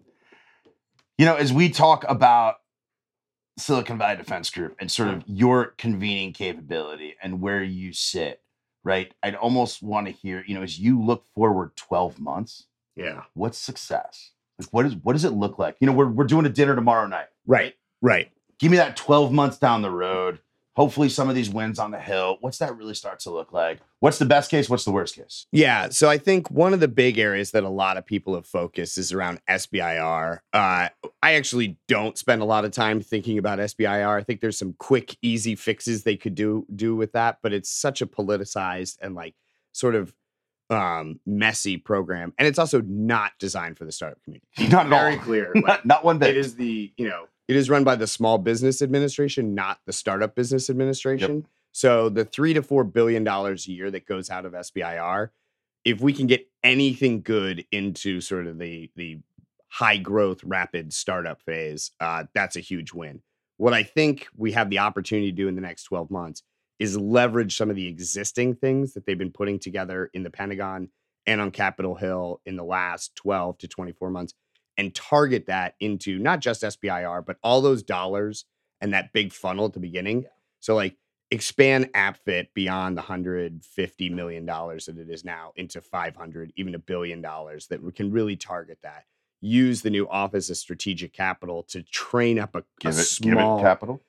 you 1.18 1.26
know, 1.26 1.34
as 1.34 1.52
we 1.52 1.68
talk 1.68 2.04
about 2.08 2.56
Silicon 3.58 3.98
Valley 3.98 4.16
Defense 4.16 4.48
Group 4.48 4.76
and 4.80 4.90
sort 4.90 5.10
of 5.10 5.22
your 5.26 5.66
convening 5.76 6.32
capability 6.32 7.16
and 7.22 7.42
where 7.42 7.62
you 7.62 7.92
sit, 7.92 8.40
right? 8.84 9.12
I'd 9.22 9.34
almost 9.34 9.82
want 9.82 10.06
to 10.06 10.12
hear, 10.14 10.42
you 10.46 10.54
know, 10.54 10.62
as 10.62 10.78
you 10.78 10.98
look 11.02 11.26
forward 11.34 11.76
12 11.76 12.18
months, 12.18 12.66
Yeah. 12.96 13.24
what's 13.34 13.58
success? 13.58 14.30
Like 14.60 14.72
what 14.72 14.86
is 14.86 14.94
what 14.96 15.12
does 15.14 15.24
it 15.24 15.30
look 15.32 15.58
like? 15.58 15.76
You 15.80 15.86
know, 15.86 15.92
we're 15.92 16.08
we're 16.08 16.24
doing 16.24 16.46
a 16.46 16.50
dinner 16.50 16.74
tomorrow 16.74 17.06
night. 17.06 17.26
Right. 17.46 17.74
Right. 18.02 18.30
Give 18.58 18.70
me 18.70 18.76
that 18.76 18.96
12 18.96 19.32
months 19.32 19.58
down 19.58 19.82
the 19.82 19.90
road. 19.90 20.40
hopefully 20.76 21.08
some 21.10 21.28
of 21.28 21.34
these 21.34 21.50
wins 21.50 21.78
on 21.78 21.90
the 21.90 21.98
hill. 22.00 22.38
What's 22.40 22.58
that 22.58 22.74
really 22.76 22.94
start 22.94 23.20
to 23.20 23.30
look 23.30 23.52
like? 23.52 23.80
What's 23.98 24.18
the 24.18 24.24
best 24.24 24.50
case? 24.50 24.70
What's 24.70 24.84
the 24.84 24.92
worst 24.92 25.14
case? 25.16 25.46
Yeah. 25.52 25.90
So 25.90 26.08
I 26.08 26.16
think 26.16 26.50
one 26.50 26.72
of 26.72 26.80
the 26.80 26.88
big 26.88 27.18
areas 27.18 27.50
that 27.50 27.64
a 27.64 27.68
lot 27.68 27.98
of 27.98 28.06
people 28.06 28.34
have 28.34 28.46
focused 28.46 28.96
is 28.96 29.12
around 29.12 29.40
SBIR. 29.48 30.38
Uh, 30.54 30.88
I 31.22 31.32
actually 31.34 31.76
don't 31.86 32.16
spend 32.16 32.40
a 32.40 32.46
lot 32.46 32.64
of 32.64 32.70
time 32.70 33.00
thinking 33.02 33.36
about 33.36 33.58
SBIR. 33.58 34.18
I 34.18 34.22
think 34.22 34.40
there's 34.40 34.56
some 34.56 34.74
quick, 34.78 35.16
easy 35.20 35.54
fixes 35.54 36.04
they 36.04 36.16
could 36.16 36.34
do 36.34 36.66
do 36.74 36.96
with 36.96 37.12
that, 37.12 37.38
but 37.42 37.52
it's 37.52 37.70
such 37.70 38.00
a 38.00 38.06
politicized 38.06 38.96
and 39.02 39.14
like 39.14 39.34
sort 39.72 39.94
of 39.94 40.14
um 40.70 41.18
messy 41.26 41.76
program 41.76 42.32
and 42.38 42.46
it's 42.46 42.58
also 42.58 42.80
not 42.82 43.32
designed 43.38 43.76
for 43.76 43.84
the 43.84 43.92
startup 43.92 44.22
community 44.22 44.46
Not 44.70 44.86
at 44.86 44.90
very 44.90 45.14
all. 45.16 45.20
clear 45.20 45.52
like, 45.54 45.64
Not, 45.66 45.86
not 45.86 46.04
one 46.04 46.18
bit. 46.18 46.30
it 46.30 46.36
is 46.36 46.54
the 46.56 46.92
you 46.96 47.08
know 47.08 47.26
it 47.48 47.56
is 47.56 47.68
run 47.68 47.82
by 47.84 47.96
the 47.96 48.06
small 48.06 48.38
business 48.38 48.80
administration 48.80 49.54
not 49.54 49.80
the 49.86 49.92
startup 49.92 50.34
business 50.36 50.70
administration 50.70 51.46
so 51.72 52.08
the 52.08 52.24
three 52.24 52.54
to 52.54 52.62
four 52.62 52.84
billion 52.84 53.24
dollars 53.24 53.66
a 53.66 53.72
year 53.72 53.90
that 53.90 54.06
goes 54.06 54.30
out 54.30 54.44
of 54.46 54.52
sbir 54.52 55.30
if 55.84 56.00
we 56.00 56.12
can 56.12 56.26
get 56.26 56.46
anything 56.62 57.22
good 57.22 57.64
into 57.72 58.20
sort 58.20 58.46
of 58.46 58.58
the 58.58 58.90
the 58.96 59.18
high 59.68 59.96
growth 59.96 60.42
rapid 60.44 60.92
startup 60.92 61.40
phase 61.42 61.90
uh, 62.00 62.24
that's 62.34 62.56
a 62.56 62.60
huge 62.60 62.92
win 62.92 63.22
what 63.56 63.72
i 63.74 63.82
think 63.82 64.28
we 64.36 64.52
have 64.52 64.68
the 64.70 64.78
opportunity 64.78 65.30
to 65.30 65.36
do 65.36 65.48
in 65.48 65.54
the 65.54 65.60
next 65.60 65.84
12 65.84 66.10
months 66.10 66.42
is 66.80 66.96
leverage 66.96 67.56
some 67.56 67.70
of 67.70 67.76
the 67.76 67.86
existing 67.86 68.56
things 68.56 68.94
that 68.94 69.06
they've 69.06 69.18
been 69.18 69.30
putting 69.30 69.60
together 69.60 70.10
in 70.14 70.24
the 70.24 70.30
pentagon 70.30 70.88
and 71.26 71.40
on 71.40 71.52
capitol 71.52 71.94
hill 71.94 72.40
in 72.46 72.56
the 72.56 72.64
last 72.64 73.14
12 73.14 73.58
to 73.58 73.68
24 73.68 74.10
months 74.10 74.34
and 74.76 74.94
target 74.94 75.46
that 75.46 75.74
into 75.78 76.18
not 76.18 76.40
just 76.40 76.62
SBIR, 76.62 77.24
but 77.24 77.36
all 77.44 77.60
those 77.60 77.82
dollars 77.82 78.46
and 78.80 78.94
that 78.94 79.12
big 79.12 79.32
funnel 79.32 79.66
at 79.66 79.74
the 79.74 79.80
beginning. 79.80 80.24
So 80.60 80.74
like 80.74 80.96
expand 81.30 81.90
APFIT 81.94 82.48
beyond 82.54 82.96
the 82.96 83.02
hundred 83.02 83.64
fifty 83.64 84.08
million 84.08 84.46
dollars 84.46 84.86
that 84.86 84.98
it 84.98 85.10
is 85.10 85.24
now 85.24 85.52
into 85.56 85.82
five 85.82 86.16
hundred, 86.16 86.52
even 86.56 86.74
a 86.74 86.78
billion 86.78 87.20
dollars 87.20 87.66
that 87.66 87.82
we 87.82 87.92
can 87.92 88.10
really 88.10 88.36
target 88.36 88.78
that. 88.82 89.04
Use 89.42 89.82
the 89.82 89.90
new 89.90 90.08
Office 90.08 90.50
of 90.50 90.56
Strategic 90.56 91.12
Capital 91.12 91.62
to 91.64 91.82
train 91.82 92.38
up 92.38 92.54
a, 92.54 92.64
a 92.84 92.88
it, 92.88 92.92
small, 92.94 93.56
give 93.56 93.64
it 93.64 93.68
capital. 93.68 94.00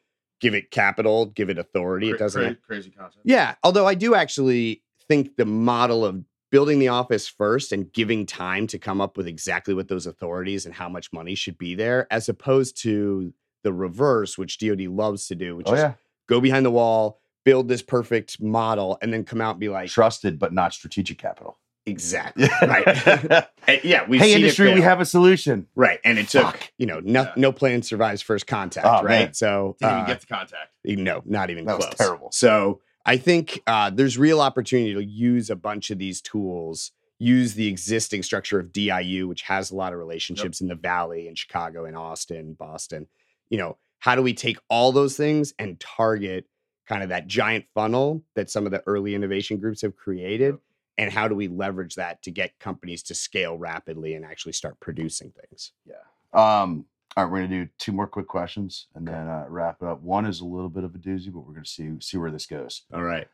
Give 0.41 0.53
it 0.53 0.71
capital, 0.71 1.27
give 1.27 1.49
it 1.49 1.57
authority. 1.57 2.09
It 2.09 2.19
doesn't. 2.19 2.43
have- 2.43 2.61
crazy 2.61 2.89
concept. 2.89 3.21
yeah, 3.23 3.55
although 3.63 3.87
I 3.87 3.93
do 3.95 4.15
actually 4.15 4.83
think 5.07 5.37
the 5.37 5.45
model 5.45 6.03
of 6.05 6.23
building 6.51 6.79
the 6.79 6.89
office 6.89 7.27
first 7.29 7.71
and 7.71 7.91
giving 7.93 8.25
time 8.25 8.67
to 8.67 8.77
come 8.77 8.99
up 8.99 9.15
with 9.15 9.27
exactly 9.27 9.73
what 9.73 9.87
those 9.87 10.05
authorities 10.05 10.65
and 10.65 10.75
how 10.75 10.89
much 10.89 11.13
money 11.13 11.33
should 11.35 11.57
be 11.57 11.75
there, 11.75 12.07
as 12.11 12.27
opposed 12.27 12.81
to 12.81 13.33
the 13.63 13.71
reverse, 13.71 14.37
which 14.37 14.57
DoD 14.57 14.81
loves 14.81 15.27
to 15.27 15.35
do, 15.35 15.55
which 15.55 15.67
Oh 15.69 15.73
is 15.73 15.79
yeah, 15.79 15.93
go 16.27 16.41
behind 16.41 16.65
the 16.65 16.71
wall, 16.71 17.21
build 17.45 17.67
this 17.69 17.81
perfect 17.81 18.41
model, 18.41 18.97
and 19.01 19.13
then 19.13 19.23
come 19.23 19.39
out 19.39 19.51
and 19.51 19.59
be 19.61 19.69
like, 19.69 19.89
trusted 19.89 20.39
but 20.39 20.51
not 20.51 20.73
strategic 20.73 21.17
capital. 21.17 21.57
Exactly, 21.85 22.47
right? 22.61 23.45
And 23.67 23.81
yeah, 23.83 24.05
we've 24.07 24.21
hey, 24.21 24.27
seen 24.27 24.35
it 24.37 24.41
industry, 24.41 24.73
we 24.73 24.81
have 24.81 24.99
a 25.01 25.05
solution. 25.05 25.67
right, 25.75 25.99
and 26.03 26.17
it 26.19 26.29
took 26.29 26.43
Fuck. 26.43 26.71
you 26.77 26.85
know 26.85 26.99
no 27.01 27.23
Yeah. 27.23 27.33
no 27.35 27.51
plan 27.51 27.81
survives 27.83 28.21
first 28.21 28.47
contact, 28.47 28.85
Oh, 28.85 29.03
right? 29.03 29.25
man. 29.25 29.33
So 29.33 29.75
Didn't 29.79 29.93
uh, 29.93 29.95
even 29.97 30.07
get 30.07 30.21
to 30.21 30.27
contact. 30.27 30.69
no, 30.85 31.21
not 31.25 31.49
even 31.49 31.65
That 31.65 31.77
was 31.77 31.85
close. 31.87 31.97
terrible. 31.97 32.29
So 32.31 32.81
I 33.05 33.17
think 33.17 33.61
uh, 33.67 33.89
there's 33.89 34.17
real 34.17 34.41
opportunity 34.41 34.93
to 34.93 35.03
use 35.03 35.49
a 35.49 35.55
bunch 35.55 35.89
of 35.89 35.97
these 35.97 36.21
tools, 36.21 36.91
use 37.17 37.55
the 37.55 37.67
existing 37.67 38.21
structure 38.23 38.59
of 38.59 38.71
DIU, 38.71 39.27
which 39.27 39.41
has 39.43 39.71
a 39.71 39.75
lot 39.75 39.91
of 39.93 39.99
relationships 39.99 40.61
in 40.61 40.67
the 40.67 40.75
Valley, 40.75 41.27
in 41.27 41.33
Chicago, 41.35 41.85
in 41.85 41.95
Austin, 41.95 42.53
Boston. 42.53 43.07
You 43.49 43.57
know, 43.57 43.77
how 43.99 44.15
do 44.15 44.21
we 44.21 44.33
take 44.33 44.57
all 44.69 44.91
those 44.91 45.17
things 45.17 45.53
and 45.59 45.79
target 45.79 46.45
kind 46.87 47.01
of 47.03 47.09
that 47.09 47.25
giant 47.27 47.65
funnel 47.73 48.23
that 48.35 48.49
some 48.51 48.65
of 48.65 48.71
the 48.71 48.83
early 48.85 49.15
innovation 49.15 49.57
groups 49.57 49.81
have 49.81 49.95
created? 49.95 50.57
And 51.01 51.11
how 51.11 51.27
do 51.27 51.33
we 51.33 51.47
leverage 51.47 51.95
that 51.95 52.21
to 52.21 52.31
get 52.31 52.59
companies 52.59 53.01
to 53.03 53.15
scale 53.15 53.57
rapidly 53.57 54.13
and 54.13 54.23
actually 54.23 54.53
start 54.53 54.79
producing 54.79 55.31
things? 55.31 55.71
Yeah. 55.83 55.95
Um, 56.31 56.85
all 57.17 57.23
right, 57.23 57.31
we're 57.31 57.39
gonna 57.39 57.65
do 57.65 57.69
two 57.79 57.91
more 57.91 58.05
quick 58.05 58.27
questions 58.27 58.85
and 58.93 59.07
then 59.07 59.27
uh, 59.27 59.45
wrap 59.49 59.77
it 59.81 59.87
up. 59.87 60.03
One 60.03 60.27
is 60.27 60.41
a 60.41 60.45
little 60.45 60.69
bit 60.69 60.83
of 60.83 60.93
a 60.93 60.99
doozy, 60.99 61.33
but 61.33 61.39
we're 61.39 61.53
gonna 61.53 61.65
see 61.65 61.89
see 62.01 62.17
where 62.17 62.29
this 62.29 62.45
goes. 62.45 62.83
All 62.93 63.01
right. 63.01 63.27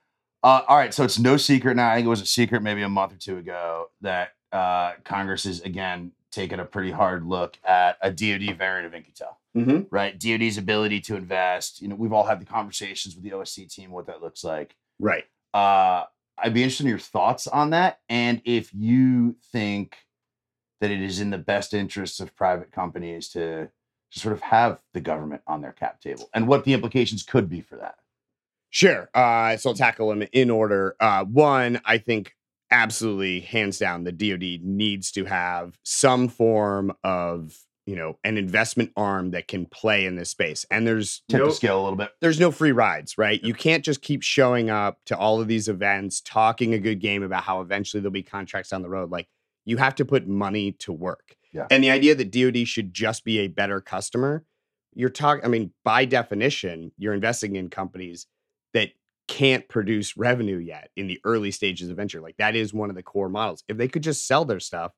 Uh, 0.43 0.61
all 0.65 0.77
right, 0.77 0.93
so 0.93 1.03
it's 1.03 1.19
no 1.19 1.35
secret 1.35 1.75
now. 1.75 1.91
I 1.91 1.95
think 1.95 2.05
it 2.05 2.09
was 2.09 2.21
a 2.21 2.25
secret 2.25 2.63
maybe 2.63 2.83
a 2.83 2.89
month 2.89 3.11
or 3.11 3.17
two 3.17 3.37
ago 3.37 3.89
that 3.99 4.29
uh, 4.53 4.93
Congress 5.03 5.45
is 5.45 5.59
again 5.59 6.13
taking 6.31 6.61
a 6.61 6.65
pretty 6.65 6.91
hard 6.91 7.25
look 7.25 7.57
at 7.65 7.97
a 8.01 8.11
DoD 8.11 8.57
variant 8.57 8.85
of 8.85 8.93
In-Q-Tel. 8.93 9.37
Mm-hmm. 9.57 9.81
Right, 9.89 10.17
DoD's 10.17 10.57
ability 10.57 11.01
to 11.01 11.17
invest. 11.17 11.81
You 11.81 11.89
know, 11.89 11.95
we've 11.95 12.13
all 12.13 12.25
had 12.25 12.39
the 12.39 12.45
conversations 12.45 13.13
with 13.13 13.25
the 13.25 13.31
OSC 13.31 13.69
team 13.73 13.91
what 13.91 14.07
that 14.07 14.21
looks 14.21 14.45
like. 14.45 14.77
Right. 14.99 15.25
Uh, 15.53 16.05
I'd 16.37 16.53
be 16.53 16.63
interested 16.63 16.83
in 16.83 16.89
your 16.89 16.99
thoughts 16.99 17.47
on 17.47 17.71
that, 17.71 17.99
and 18.09 18.41
if 18.45 18.73
you 18.73 19.35
think 19.51 19.97
that 20.81 20.91
it 20.91 21.01
is 21.01 21.19
in 21.19 21.31
the 21.31 21.37
best 21.37 21.73
interests 21.73 22.19
of 22.19 22.35
private 22.35 22.71
companies 22.71 23.29
to, 23.29 23.69
sort 24.11 24.33
of 24.33 24.41
have 24.41 24.79
the 24.93 25.01
government 25.01 25.41
on 25.47 25.61
their 25.61 25.73
cap 25.73 25.99
table, 25.99 26.29
and 26.33 26.47
what 26.47 26.63
the 26.63 26.73
implications 26.73 27.23
could 27.23 27.49
be 27.49 27.61
for 27.61 27.75
that. 27.75 27.95
Sure. 28.69 29.09
Uh, 29.13 29.57
so 29.57 29.69
I'll 29.69 29.75
tackle 29.75 30.09
them 30.09 30.23
in 30.31 30.49
order. 30.49 30.95
Uh, 30.99 31.25
one, 31.25 31.81
I 31.83 31.97
think 31.97 32.33
absolutely, 32.71 33.41
hands 33.41 33.77
down, 33.77 34.05
the 34.05 34.11
DoD 34.11 34.65
needs 34.65 35.11
to 35.11 35.25
have 35.25 35.77
some 35.83 36.29
form 36.29 36.93
of 37.03 37.57
you 37.87 37.95
know 37.95 38.19
an 38.23 38.37
investment 38.37 38.91
arm 38.95 39.31
that 39.31 39.47
can 39.47 39.65
play 39.65 40.05
in 40.05 40.17
this 40.17 40.29
space. 40.29 40.65
And 40.69 40.85
there's 40.85 41.23
Tip 41.29 41.39
no, 41.39 41.45
the 41.47 41.53
scale 41.53 41.79
a 41.79 41.83
little 41.83 41.97
bit. 41.97 42.11
there's 42.19 42.39
no 42.39 42.51
free 42.51 42.73
rides, 42.73 43.17
right? 43.17 43.41
You 43.41 43.53
can't 43.53 43.83
just 43.83 44.01
keep 44.01 44.21
showing 44.21 44.69
up 44.69 44.99
to 45.05 45.17
all 45.17 45.41
of 45.41 45.47
these 45.47 45.69
events, 45.69 46.21
talking 46.21 46.73
a 46.73 46.79
good 46.79 46.99
game 46.99 47.23
about 47.23 47.43
how 47.43 47.61
eventually 47.61 48.01
there'll 48.01 48.11
be 48.11 48.21
contracts 48.21 48.69
down 48.69 48.83
the 48.83 48.89
road. 48.89 49.09
Like 49.09 49.29
you 49.65 49.77
have 49.77 49.95
to 49.95 50.05
put 50.05 50.27
money 50.27 50.73
to 50.73 50.91
work. 50.91 51.37
Yeah. 51.53 51.65
And 51.71 51.83
the 51.83 51.89
idea 51.89 52.13
that 52.13 52.29
DoD 52.29 52.67
should 52.67 52.93
just 52.93 53.23
be 53.23 53.39
a 53.39 53.47
better 53.47 53.79
customer, 53.79 54.43
you're 54.93 55.09
talking, 55.09 55.45
I 55.45 55.47
mean, 55.47 55.71
by 55.85 56.05
definition, 56.05 56.91
you're 56.97 57.13
investing 57.13 57.55
in 57.55 57.69
companies 57.69 58.27
that 58.73 58.91
can't 59.29 59.67
produce 59.69 60.17
revenue 60.17 60.57
yet 60.57 60.89
in 60.97 61.07
the 61.07 61.19
early 61.23 61.51
stages 61.51 61.89
of 61.89 61.95
venture. 61.95 62.19
Like 62.19 62.37
that 62.37 62.55
is 62.55 62.73
one 62.73 62.89
of 62.89 62.97
the 62.97 63.03
core 63.03 63.29
models. 63.29 63.63
If 63.69 63.77
they 63.77 63.87
could 63.87 64.03
just 64.03 64.27
sell 64.27 64.43
their 64.43 64.59
stuff, 64.59 64.91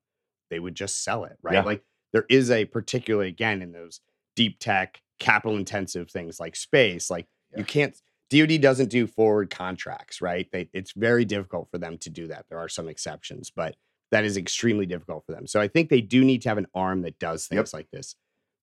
they 0.50 0.60
would 0.60 0.76
just 0.76 1.04
sell 1.04 1.26
it, 1.26 1.38
right? 1.44 1.56
Yeah. 1.56 1.64
Like 1.64 1.84
there 2.14 2.26
is 2.30 2.50
a 2.52 2.66
particularly 2.66 3.30
again 3.30 3.62
in 3.62 3.72
those 3.72 4.02
deep 4.36 4.60
tech, 4.60 5.02
capital 5.20 5.58
intensive 5.58 6.10
things 6.10 6.40
like 6.40 6.56
space, 6.56 7.10
like 7.10 7.28
you 7.56 7.64
can't 7.64 7.96
DoD 8.30 8.62
doesn't 8.62 8.90
do 8.90 9.08
forward 9.08 9.50
contracts, 9.50 10.22
right? 10.22 10.48
They, 10.52 10.70
it's 10.72 10.92
very 10.94 11.26
difficult 11.26 11.68
for 11.72 11.80
them 11.80 11.98
to 12.00 12.10
do 12.12 12.28
that. 12.28 12.46
There 12.48 12.60
are 12.60 12.70
some 12.70 12.88
exceptions, 12.88 13.50
but 13.50 13.76
that 14.12 14.24
is 14.24 14.38
extremely 14.38 14.86
difficult 14.86 15.26
for 15.26 15.32
them. 15.32 15.48
So 15.48 15.60
I 15.60 15.68
think 15.68 15.90
they 15.90 16.02
do 16.02 16.24
need 16.24 16.44
to 16.44 16.50
have 16.50 16.60
an 16.60 16.68
arm 16.76 17.02
that 17.02 17.18
does 17.20 17.48
Yep. 17.52 17.58
things 17.58 17.74
like 17.74 17.90
this. 17.92 18.16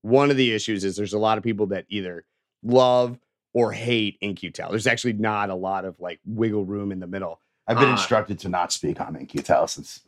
One 0.02 0.30
of 0.30 0.36
the 0.36 0.52
issues 0.52 0.84
is 0.84 0.94
there's 0.96 1.14
a 1.14 1.18
lot 1.18 1.36
of 1.36 1.42
people 1.44 1.66
that 1.66 1.84
either 1.88 2.24
love 2.62 3.18
or 3.54 3.72
hate 3.72 4.18
In-Q-Tel. 4.20 4.70
There's 4.70 4.86
actually 4.86 5.14
not 5.14 5.50
a 5.50 5.54
lot 5.54 5.84
of 5.84 5.98
like 5.98 6.20
wiggle 6.24 6.64
room 6.64 6.92
in 6.92 7.00
the 7.00 7.06
middle 7.06 7.40
I've 7.66 7.78
been 7.78 7.88
Uh, 7.88 7.92
instructed 7.92 8.38
to 8.40 8.48
not 8.48 8.70
speak 8.70 9.00
on 9.00 9.16
In-Q-Tel 9.16 9.66
since 9.66 10.02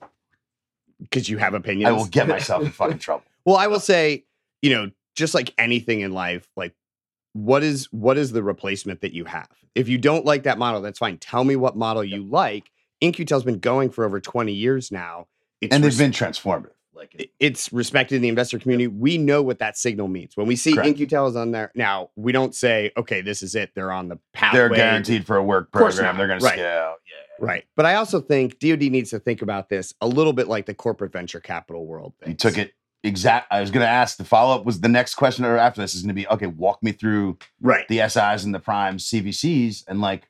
because 1.00 1.28
you 1.28 1.38
have 1.38 1.54
opinions. 1.54 1.88
I 1.88 1.92
will 1.92 2.06
get 2.06 2.28
myself 2.28 2.62
in 2.64 2.70
fucking 2.70 2.98
trouble. 2.98 3.24
Well, 3.44 3.56
I 3.56 3.66
will 3.66 3.80
say, 3.80 4.24
you 4.60 4.68
know, 4.70 4.90
just 5.16 5.32
like 5.32 5.54
anything 5.56 6.00
in 6.02 6.12
life, 6.12 6.46
like 6.54 6.74
what 7.32 7.62
is 7.62 7.86
what 7.92 8.18
is 8.18 8.32
the 8.32 8.42
replacement 8.42 9.00
that 9.00 9.14
you 9.14 9.24
have? 9.24 9.48
If 9.74 9.88
you 9.88 9.96
don't 9.96 10.26
like 10.26 10.42
that 10.42 10.58
model, 10.58 10.82
that's 10.82 10.98
fine. 10.98 11.16
Tell 11.16 11.44
me 11.44 11.56
what 11.56 11.74
model 11.76 12.04
you 12.04 12.22
like. 12.24 12.70
In-Q-Tel's 13.00 13.44
been 13.44 13.58
going 13.60 13.88
for 13.88 14.04
over 14.04 14.20
20 14.20 14.52
years 14.52 14.92
now. 14.92 15.28
It's 15.62 15.74
and 15.74 15.82
they've 15.82 15.88
res- 15.92 15.98
been 15.98 16.10
transformative. 16.10 16.72
Like 16.92 17.14
it- 17.14 17.30
it's 17.40 17.72
respected 17.72 18.16
in 18.16 18.22
the 18.22 18.28
investor 18.28 18.58
community. 18.58 18.86
We 18.88 19.16
know 19.16 19.40
what 19.42 19.60
that 19.60 19.78
signal 19.78 20.08
means. 20.08 20.36
When 20.36 20.46
we 20.46 20.56
see 20.56 20.74
Correct. 20.74 20.88
In-Q-Tel 20.88 21.28
is 21.28 21.36
on 21.36 21.52
there, 21.52 21.72
now 21.74 22.10
we 22.16 22.32
don't 22.32 22.54
say, 22.54 22.90
okay, 22.98 23.22
this 23.22 23.42
is 23.42 23.54
it. 23.54 23.70
They're 23.74 23.92
on 23.92 24.08
the 24.08 24.18
pathway. 24.34 24.58
they're 24.58 24.68
guaranteed 24.70 25.24
for 25.26 25.36
a 25.36 25.42
work 25.42 25.70
program. 25.72 26.18
They're 26.18 26.26
going 26.26 26.40
Right. 26.40 26.50
to 26.56 26.56
scale. 26.58 26.94
Yeah. 27.06 27.27
Right. 27.38 27.64
But 27.76 27.86
I 27.86 27.94
also 27.94 28.20
think 28.20 28.58
DoD 28.58 28.82
needs 28.82 29.10
to 29.10 29.18
think 29.18 29.42
about 29.42 29.68
this 29.68 29.94
a 30.00 30.06
little 30.06 30.32
bit 30.32 30.48
like 30.48 30.66
the 30.66 30.74
corporate 30.74 31.12
venture 31.12 31.40
capital 31.40 31.86
world. 31.86 32.14
You 32.26 32.34
took 32.34 32.58
it 32.58 32.72
exact. 33.02 33.48
I 33.50 33.60
was 33.60 33.70
going 33.70 33.84
to 33.84 33.90
ask 33.90 34.16
the 34.16 34.24
follow 34.24 34.54
up 34.54 34.64
was 34.64 34.80
the 34.80 34.88
next 34.88 35.14
question 35.14 35.44
or 35.44 35.56
after 35.56 35.80
this 35.80 35.94
is 35.94 36.02
going 36.02 36.08
to 36.08 36.14
be 36.14 36.28
okay. 36.28 36.46
Walk 36.46 36.82
me 36.82 36.92
through 36.92 37.38
right. 37.60 37.86
the 37.88 37.98
SIs 38.08 38.44
and 38.44 38.54
the 38.54 38.60
primes, 38.60 39.08
CVCs, 39.10 39.84
and 39.88 40.00
like 40.00 40.28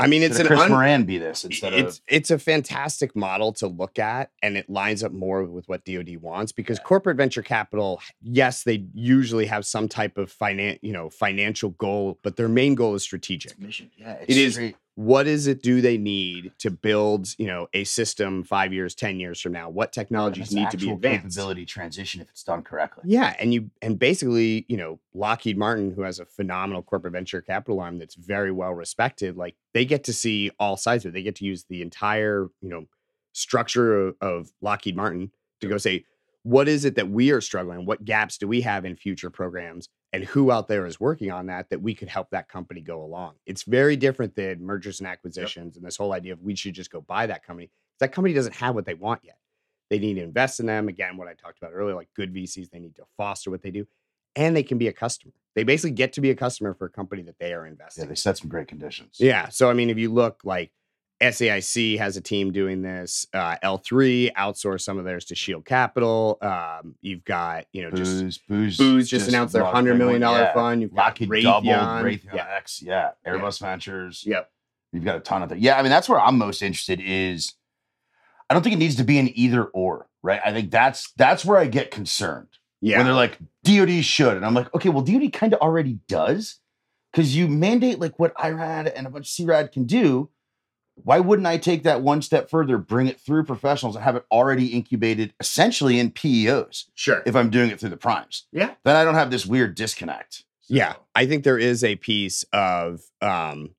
I 0.00 0.06
mean, 0.06 0.22
it's 0.22 0.38
an 0.38 0.46
Chris 0.46 0.60
un- 0.60 0.70
Moran 0.70 1.04
be 1.04 1.18
this 1.18 1.44
instead 1.44 1.74
it's 1.74 1.98
of 1.98 2.04
it's 2.08 2.30
a 2.30 2.38
fantastic 2.38 3.14
model 3.14 3.52
to 3.54 3.66
look 3.66 3.98
at 3.98 4.30
and 4.42 4.56
it 4.56 4.70
lines 4.70 5.04
up 5.04 5.12
more 5.12 5.44
with 5.44 5.68
what 5.68 5.84
DoD 5.84 6.16
wants 6.16 6.52
because 6.52 6.78
corporate 6.78 7.18
venture 7.18 7.42
capital 7.42 8.00
yes 8.22 8.62
they 8.62 8.86
usually 8.94 9.44
have 9.46 9.66
some 9.66 9.88
type 9.88 10.16
of 10.16 10.32
finan- 10.32 10.78
you 10.80 10.92
know 10.92 11.10
financial 11.10 11.70
goal 11.70 12.18
but 12.22 12.36
their 12.36 12.48
main 12.48 12.74
goal 12.74 12.94
is 12.94 13.02
strategic 13.02 13.58
mission? 13.58 13.90
Yeah, 13.98 14.16
It 14.26 14.36
is- 14.36 14.72
what 15.00 15.26
is 15.26 15.46
it 15.46 15.62
do 15.62 15.80
they 15.80 15.96
need 15.96 16.52
to 16.58 16.70
build, 16.70 17.34
you 17.38 17.46
know, 17.46 17.68
a 17.72 17.84
system 17.84 18.44
five 18.44 18.70
years, 18.70 18.94
10 18.94 19.18
years 19.18 19.40
from 19.40 19.52
now? 19.52 19.70
What 19.70 19.94
technologies 19.94 20.52
need 20.52 20.70
to 20.72 20.76
be 20.76 20.90
advanced? 20.90 21.22
Capability 21.22 21.64
transition 21.64 22.20
if 22.20 22.28
it's 22.28 22.42
done 22.42 22.62
correctly. 22.62 23.04
Yeah, 23.06 23.34
and 23.38 23.54
you 23.54 23.70
and 23.80 23.98
basically, 23.98 24.66
you 24.68 24.76
know, 24.76 25.00
Lockheed 25.14 25.56
Martin, 25.56 25.92
who 25.92 26.02
has 26.02 26.20
a 26.20 26.26
phenomenal 26.26 26.82
corporate 26.82 27.14
venture 27.14 27.40
capital 27.40 27.80
arm 27.80 27.98
that's 27.98 28.14
very 28.14 28.52
well 28.52 28.72
respected, 28.72 29.38
like 29.38 29.56
they 29.72 29.86
get 29.86 30.04
to 30.04 30.12
see 30.12 30.50
all 30.60 30.76
sides 30.76 31.06
of 31.06 31.10
it. 31.10 31.12
They 31.14 31.22
get 31.22 31.36
to 31.36 31.46
use 31.46 31.64
the 31.64 31.80
entire, 31.80 32.50
you 32.60 32.68
know, 32.68 32.84
structure 33.32 34.08
of, 34.08 34.16
of 34.20 34.52
Lockheed 34.60 34.96
Martin 34.96 35.32
to 35.62 35.66
go 35.66 35.78
say, 35.78 36.04
what 36.42 36.68
is 36.68 36.84
it 36.84 36.96
that 36.96 37.08
we 37.08 37.30
are 37.30 37.40
struggling? 37.40 37.86
What 37.86 38.04
gaps 38.04 38.36
do 38.36 38.46
we 38.46 38.60
have 38.60 38.84
in 38.84 38.96
future 38.96 39.30
programs? 39.30 39.88
And 40.12 40.24
who 40.24 40.50
out 40.50 40.66
there 40.66 40.86
is 40.86 40.98
working 40.98 41.30
on 41.30 41.46
that 41.46 41.70
that 41.70 41.80
we 41.80 41.94
could 41.94 42.08
help 42.08 42.30
that 42.30 42.48
company 42.48 42.80
go 42.80 43.02
along? 43.02 43.34
It's 43.46 43.62
very 43.62 43.96
different 43.96 44.34
than 44.34 44.64
mergers 44.64 44.98
and 44.98 45.08
acquisitions 45.08 45.76
and 45.76 45.86
this 45.86 45.96
whole 45.96 46.12
idea 46.12 46.32
of 46.32 46.42
we 46.42 46.56
should 46.56 46.74
just 46.74 46.90
go 46.90 47.00
buy 47.00 47.26
that 47.26 47.44
company. 47.44 47.70
That 48.00 48.12
company 48.12 48.34
doesn't 48.34 48.56
have 48.56 48.74
what 48.74 48.86
they 48.86 48.94
want 48.94 49.20
yet. 49.22 49.38
They 49.88 49.98
need 49.98 50.14
to 50.14 50.22
invest 50.22 50.58
in 50.60 50.66
them. 50.66 50.88
Again, 50.88 51.16
what 51.16 51.28
I 51.28 51.34
talked 51.34 51.58
about 51.58 51.72
earlier, 51.74 51.94
like 51.94 52.08
good 52.14 52.34
VCs, 52.34 52.70
they 52.70 52.80
need 52.80 52.96
to 52.96 53.04
foster 53.16 53.50
what 53.50 53.62
they 53.62 53.70
do, 53.70 53.86
and 54.34 54.56
they 54.56 54.62
can 54.62 54.78
be 54.78 54.88
a 54.88 54.92
customer. 54.92 55.32
They 55.54 55.64
basically 55.64 55.92
get 55.92 56.12
to 56.14 56.20
be 56.20 56.30
a 56.30 56.34
customer 56.36 56.74
for 56.74 56.86
a 56.86 56.90
company 56.90 57.22
that 57.22 57.38
they 57.38 57.52
are 57.52 57.66
investing. 57.66 58.04
Yeah, 58.04 58.08
they 58.08 58.14
set 58.14 58.38
some 58.38 58.48
great 58.48 58.68
conditions. 58.68 59.16
Yeah. 59.18 59.48
So 59.48 59.68
I 59.68 59.74
mean, 59.74 59.90
if 59.90 59.98
you 59.98 60.12
look 60.12 60.40
like 60.44 60.70
SAIC 61.20 61.98
has 61.98 62.16
a 62.16 62.20
team 62.20 62.50
doing 62.52 62.80
this. 62.82 63.26
Uh, 63.34 63.56
L3 63.62 64.32
outsourced 64.34 64.80
some 64.80 64.98
of 64.98 65.04
theirs 65.04 65.26
to 65.26 65.34
Shield 65.34 65.64
Capital. 65.66 66.38
Um, 66.40 66.94
you've 67.02 67.24
got 67.24 67.66
you 67.72 67.82
know 67.82 67.90
just 67.90 68.20
Booz, 68.22 68.38
booze, 68.48 68.78
Booz 68.78 69.08
just, 69.10 69.28
announced 69.28 69.52
their 69.52 69.62
launched 69.62 69.74
hundred 69.74 69.92
big 69.94 69.98
million 69.98 70.22
one. 70.22 70.32
dollar 70.32 70.40
Yeah. 70.44 70.54
fund. 70.54 70.82
You've 70.82 70.94
got 70.94 71.04
Lockheed 71.04 71.28
Raytheon. 71.28 71.42
doubled 71.42 71.66
Raytheon 72.06 72.34
Yeah. 72.34 72.46
X, 72.56 72.82
yeah. 72.82 73.10
Airbus 73.26 73.60
Ventures. 73.60 74.24
Yep. 74.26 74.50
You've 74.92 75.04
got 75.04 75.16
a 75.16 75.20
ton 75.20 75.42
of 75.42 75.50
things. 75.50 75.60
Yeah, 75.62 75.78
I 75.78 75.82
mean 75.82 75.90
that's 75.90 76.08
where 76.08 76.18
I'm 76.20 76.38
most 76.38 76.62
interested 76.62 77.00
is 77.04 77.52
I 78.48 78.54
don't 78.54 78.62
think 78.62 78.74
it 78.74 78.78
needs 78.78 78.96
to 78.96 79.04
be 79.04 79.18
an 79.18 79.30
either 79.38 79.64
or, 79.64 80.08
right? 80.22 80.40
I 80.44 80.52
think 80.52 80.70
that's 80.70 81.12
that's 81.12 81.44
where 81.44 81.58
I 81.58 81.66
get 81.66 81.90
concerned. 81.90 82.48
Yeah. 82.80 82.96
When 82.96 83.06
Yeah. 83.06 83.12
they're 83.12 83.14
like, 83.14 83.38
DOD 83.62 84.02
should. 84.04 84.36
And 84.36 84.44
I'm 84.46 84.54
like, 84.54 84.74
okay, 84.74 84.88
well, 84.88 85.02
DOD 85.02 85.32
kind 85.34 85.52
of 85.52 85.60
already 85.60 85.98
does. 86.08 86.56
Because 87.12 87.36
you 87.36 87.46
mandate 87.48 87.98
like 87.98 88.18
what 88.18 88.32
IRAD 88.38 88.86
and 88.88 89.06
a 89.06 89.10
bunch 89.10 89.38
of 89.38 89.46
CRAD 89.46 89.70
can 89.72 89.84
do. 89.84 90.30
Why 91.04 91.20
wouldn't 91.20 91.46
I 91.46 91.56
take 91.58 91.82
that 91.84 92.02
one 92.02 92.22
step 92.22 92.50
further, 92.50 92.78
bring 92.78 93.06
it 93.06 93.20
through 93.20 93.44
professionals 93.44 93.96
and 93.96 94.04
have 94.04 94.16
it 94.16 94.24
already 94.30 94.68
incubated 94.68 95.34
essentially 95.40 95.98
in 95.98 96.10
PEOs 96.10 96.86
Sure. 96.94 97.22
if 97.26 97.34
I'm 97.36 97.50
doing 97.50 97.70
it 97.70 97.80
through 97.80 97.90
the 97.90 97.96
primes? 97.96 98.46
Yeah. 98.52 98.74
Then 98.84 98.96
I 98.96 99.04
don't 99.04 99.14
have 99.14 99.30
this 99.30 99.46
weird 99.46 99.74
disconnect. 99.74 100.44
Yeah, 100.68 100.94
I 101.14 101.26
think 101.26 101.42
there 101.44 101.58
is 101.58 101.82
a 101.82 101.96
piece 101.96 102.44
of 102.52 103.00
um, 103.20 103.70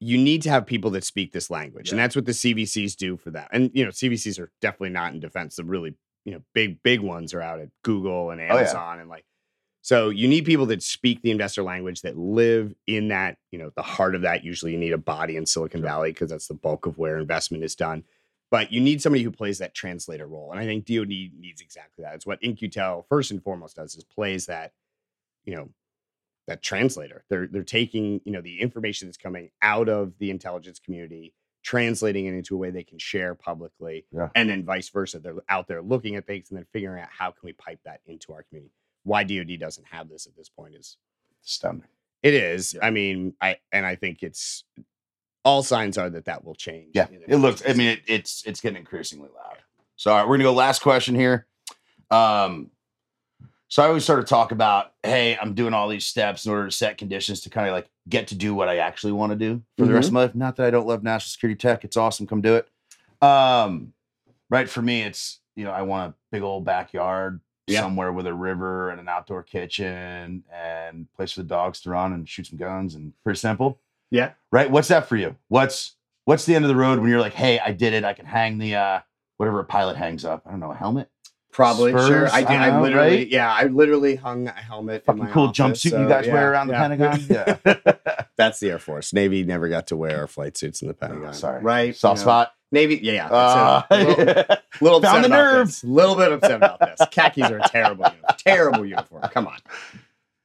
you 0.00 0.18
need 0.18 0.42
to 0.42 0.50
have 0.50 0.66
people 0.66 0.90
that 0.90 1.02
speak 1.04 1.32
this 1.32 1.48
language, 1.50 1.90
and 1.90 1.98
that's 1.98 2.14
what 2.14 2.26
the 2.26 2.32
CVCs 2.32 2.94
do 2.96 3.16
for 3.16 3.30
that. 3.30 3.48
And 3.52 3.70
you 3.72 3.84
know, 3.84 3.90
CVCs 3.90 4.38
are 4.38 4.50
definitely 4.60 4.90
not 4.90 5.14
in 5.14 5.20
defense. 5.20 5.56
The 5.56 5.64
really 5.64 5.94
you 6.26 6.32
know 6.32 6.42
big 6.52 6.82
big 6.82 7.00
ones 7.00 7.32
are 7.32 7.40
out 7.40 7.60
at 7.60 7.68
Google 7.82 8.30
and 8.30 8.40
Oh, 8.40 8.44
yeah. 8.44 8.54
Amazon 8.54 9.00
and 9.00 9.08
like. 9.08 9.24
So 9.86 10.08
you 10.08 10.26
need 10.26 10.44
people 10.44 10.66
that 10.66 10.82
speak 10.82 11.22
the 11.22 11.30
investor 11.30 11.62
language 11.62 12.00
that 12.02 12.18
live 12.18 12.74
in 12.88 13.06
that 13.10 13.38
you 13.52 13.58
know 13.60 13.70
the 13.76 13.82
heart 13.82 14.16
of 14.16 14.22
that. 14.22 14.42
Usually, 14.42 14.72
you 14.72 14.78
need 14.78 14.92
a 14.92 14.98
body 14.98 15.36
in 15.36 15.46
Silicon 15.46 15.80
Valley 15.80 16.10
because 16.10 16.28
that's 16.28 16.48
the 16.48 16.54
bulk 16.54 16.86
of 16.86 16.98
where 16.98 17.16
investment 17.18 17.62
is 17.62 17.76
done. 17.76 18.02
But 18.50 18.72
you 18.72 18.80
need 18.80 19.00
somebody 19.00 19.22
who 19.22 19.30
plays 19.30 19.58
that 19.58 19.74
translator 19.74 20.26
role, 20.26 20.50
and 20.50 20.58
I 20.58 20.64
think 20.64 20.86
DoD 20.86 21.06
needs 21.38 21.60
exactly 21.60 22.02
that. 22.02 22.16
It's 22.16 22.26
what 22.26 22.42
In-Q-Tel 22.42 23.06
first 23.08 23.30
and 23.30 23.40
foremost 23.40 23.76
does 23.76 23.94
is 23.94 24.02
plays 24.02 24.46
that 24.46 24.72
you 25.44 25.54
know 25.54 25.68
that 26.48 26.64
translator. 26.64 27.24
They're 27.30 27.46
they're 27.46 27.62
taking 27.62 28.20
you 28.24 28.32
know 28.32 28.40
the 28.40 28.60
information 28.60 29.06
that's 29.06 29.16
coming 29.16 29.50
out 29.62 29.88
of 29.88 30.18
the 30.18 30.30
intelligence 30.30 30.80
community, 30.80 31.32
translating 31.62 32.26
it 32.26 32.34
into 32.34 32.56
a 32.56 32.58
way 32.58 32.70
they 32.70 32.82
can 32.82 32.98
share 32.98 33.36
publicly, 33.36 34.04
Yeah. 34.10 34.30
and 34.34 34.50
then 34.50 34.64
vice 34.64 34.88
versa. 34.88 35.20
They're 35.20 35.36
out 35.48 35.68
there 35.68 35.80
looking 35.80 36.16
at 36.16 36.26
things 36.26 36.50
and 36.50 36.58
then 36.58 36.66
figuring 36.72 37.00
out 37.00 37.10
how 37.16 37.30
can 37.30 37.42
we 37.44 37.52
pipe 37.52 37.78
that 37.84 38.00
into 38.04 38.32
our 38.32 38.42
community. 38.42 38.72
Why 39.06 39.22
DoD 39.22 39.58
doesn't 39.60 39.86
have 39.86 40.08
this 40.08 40.26
at 40.26 40.36
this 40.36 40.48
point 40.48 40.74
is 40.74 40.96
stunning. 41.42 41.84
it 42.24 42.34
is. 42.34 42.74
Yeah. 42.74 42.84
I 42.84 42.90
mean, 42.90 43.34
I 43.40 43.58
and 43.70 43.86
I 43.86 43.94
think 43.94 44.24
it's 44.24 44.64
all 45.44 45.62
signs 45.62 45.96
are 45.96 46.10
that 46.10 46.24
that 46.24 46.44
will 46.44 46.56
change. 46.56 46.90
Yeah, 46.92 47.06
it 47.28 47.36
looks. 47.36 47.62
I 47.66 47.72
mean, 47.74 47.88
it, 47.90 48.00
it's 48.08 48.42
it's 48.46 48.60
getting 48.60 48.78
increasingly 48.78 49.28
loud. 49.34 49.58
So, 49.94 50.10
all 50.10 50.18
right, 50.18 50.28
we're 50.28 50.36
gonna 50.36 50.48
go 50.48 50.52
last 50.52 50.82
question 50.82 51.14
here. 51.14 51.46
Um, 52.10 52.72
so 53.68 53.84
I 53.84 53.86
always 53.86 54.04
sort 54.04 54.18
of 54.18 54.26
talk 54.26 54.50
about, 54.50 54.92
hey, 55.04 55.36
I'm 55.40 55.54
doing 55.54 55.72
all 55.72 55.88
these 55.88 56.06
steps 56.06 56.44
in 56.44 56.52
order 56.52 56.66
to 56.66 56.72
set 56.72 56.98
conditions 56.98 57.40
to 57.42 57.50
kind 57.50 57.68
of 57.68 57.74
like 57.74 57.88
get 58.08 58.28
to 58.28 58.34
do 58.34 58.54
what 58.54 58.68
I 58.68 58.78
actually 58.78 59.12
want 59.12 59.30
to 59.30 59.36
do 59.36 59.62
for 59.78 59.86
the 59.86 59.92
rest 59.92 60.08
of 60.08 60.14
my 60.14 60.22
life. 60.22 60.34
Not 60.34 60.56
that 60.56 60.66
I 60.66 60.70
don't 60.70 60.86
love 60.86 61.04
national 61.04 61.28
security 61.28 61.56
tech; 61.56 61.84
it's 61.84 61.96
awesome. 61.96 62.26
Come 62.26 62.40
do 62.40 62.56
it. 62.56 62.68
Um, 63.24 63.92
right 64.50 64.68
for 64.68 64.82
me, 64.82 65.02
it's 65.02 65.38
you 65.54 65.64
know 65.64 65.70
I 65.70 65.82
want 65.82 66.10
a 66.10 66.14
big 66.32 66.42
old 66.42 66.64
backyard 66.64 67.40
Yeah. 67.66 67.80
somewhere 67.80 68.12
with 68.12 68.26
a 68.26 68.34
river 68.34 68.90
and 68.90 69.00
an 69.00 69.08
outdoor 69.08 69.42
kitchen 69.42 70.44
and 70.52 71.12
place 71.14 71.32
for 71.32 71.42
the 71.42 71.48
dogs 71.48 71.80
to 71.80 71.90
run 71.90 72.12
and 72.12 72.28
shoot 72.28 72.46
some 72.46 72.58
guns 72.58 72.94
and 72.94 73.12
pretty 73.24 73.38
simple 73.38 73.80
yeah. 74.10 74.32
right? 74.52 74.70
What's 74.70 74.88
that 74.88 75.08
for 75.08 75.16
you? 75.16 75.36
What's 75.48 75.96
what's 76.24 76.44
the 76.44 76.54
end 76.54 76.64
of 76.64 76.68
the 76.68 76.76
road 76.76 76.98
when 76.98 77.08
you're 77.10 77.20
like, 77.20 77.34
hey, 77.34 77.58
I 77.58 77.72
did 77.72 77.92
it. 77.92 78.04
I 78.04 78.12
can 78.12 78.26
hang 78.26 78.58
the 78.58 78.76
uh 78.76 79.00
whatever 79.36 79.60
a 79.60 79.64
pilot 79.64 79.96
hangs 79.96 80.24
up. 80.24 80.42
I 80.46 80.50
don't 80.50 80.60
know, 80.60 80.70
a 80.70 80.76
helmet, 80.76 81.10
Probably 81.52 81.92
sure. 81.92 82.28
I 82.28 82.40
did. 82.40 82.50
I 82.50 82.68
I, 82.68 82.70
know, 82.70 82.82
literally, 82.82 83.16
right? 83.16 83.28
yeah, 83.28 83.52
I 83.52 83.64
literally 83.64 84.16
hung 84.16 84.48
a 84.48 84.52
helmet. 84.52 85.02
in 85.02 85.06
fucking 85.06 85.24
my 85.24 85.30
cool 85.30 85.44
office, 85.44 85.58
jumpsuit 85.58 85.90
so, 85.90 86.02
you 86.02 86.08
guys 86.08 86.26
yeah, 86.26 86.32
wear 86.32 86.52
around 86.52 86.68
yeah. 86.68 86.88
the 86.88 86.96
Pentagon. 86.96 87.56
Yeah, 88.04 88.24
That's 88.36 88.60
the 88.60 88.70
Air 88.70 88.78
Force. 88.78 89.12
Navy 89.12 89.42
never 89.42 89.68
got 89.68 89.86
to 89.88 89.96
wear 89.96 90.26
flight 90.26 90.56
suits 90.56 90.82
in 90.82 90.88
the 90.88 90.94
Pentagon. 90.94 91.32
sorry. 91.34 91.62
Right. 91.62 91.96
soft 91.96 92.18
you 92.18 92.20
know. 92.20 92.24
spot. 92.24 92.52
Navy. 92.72 92.98
Yeah. 93.02 93.12
yeah. 93.12 93.26
Uh, 93.28 93.82
it. 93.90 94.60
little, 94.80 94.98
upset 94.98 95.22
the 95.22 95.26
about 95.26 95.30
nerve. 95.30 95.66
this. 95.68 95.84
Little 95.84 96.16
bit 96.16 96.32
upset 96.32 96.56
about 96.56 96.80
this. 96.80 97.00
Khakis 97.10 97.50
are 97.50 97.58
a 97.58 97.68
terrible 97.68 98.04
uniform. 98.04 98.34
Terrible 98.38 98.86
uniform. 98.86 99.22
Come 99.32 99.46
on. 99.46 99.58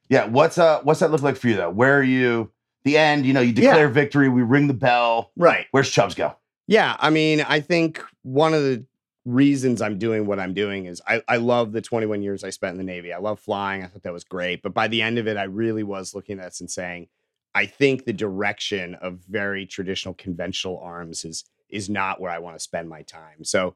yeah, 0.10 0.26
what's 0.26 0.58
uh 0.58 0.82
what's 0.84 1.00
that 1.00 1.12
look 1.12 1.22
like 1.22 1.36
for 1.36 1.48
you 1.48 1.56
though? 1.56 1.70
Where 1.70 1.98
are 1.98 2.04
you? 2.04 2.52
The 2.84 2.98
end, 2.98 3.28
you 3.28 3.34
know, 3.34 3.42
you 3.42 3.54
declare 3.54 3.90
victory, 3.90 4.28
we 4.28 4.42
ring 4.42 4.68
the 4.68 4.74
bell. 4.74 5.32
Right. 5.38 5.68
Where's 5.70 5.90
Chubbs 5.90 6.16
go? 6.16 6.36
Yeah, 6.68 6.96
I 7.00 7.12
mean, 7.12 7.42
I 7.42 7.60
think 7.60 8.02
one 8.24 8.56
of 8.56 8.64
the 8.64 8.84
reasons 9.26 9.82
I'm 9.82 10.00
doing 10.00 10.26
what 10.26 10.40
I'm 10.40 10.54
doing 10.54 10.86
is 10.86 11.02
I, 11.08 11.22
I 11.28 11.38
love 11.38 11.74
the 11.74 11.82
21 11.82 12.24
years 12.24 12.44
I 12.44 12.50
spent 12.50 12.72
in 12.72 12.78
the 12.78 12.84
Navy. 12.84 13.14
I 13.14 13.20
love 13.20 13.40
flying. 13.40 13.84
I 13.84 13.88
thought 13.88 14.04
that 14.04 14.14
was 14.14 14.24
great. 14.24 14.64
But 14.64 14.74
by 14.74 14.88
the 14.88 15.02
end 15.02 15.20
of 15.20 15.28
it, 15.28 15.38
I 15.38 15.44
really 15.44 15.84
was 15.84 16.16
looking 16.16 16.40
at 16.40 16.46
this 16.46 16.62
and 16.62 16.72
saying, 16.72 17.08
I 17.54 17.66
think 17.66 18.06
the 18.06 18.14
direction 18.14 18.96
of 18.96 19.20
very 19.30 19.66
traditional 19.66 20.14
conventional 20.14 20.80
arms 20.80 21.26
is 21.26 21.44
is 21.72 21.90
not 21.90 22.20
where 22.20 22.32
I 22.32 22.40
want 22.40 22.56
to 22.56 22.60
spend 22.60 22.90
my 22.90 23.02
time. 23.04 23.44
So 23.44 23.76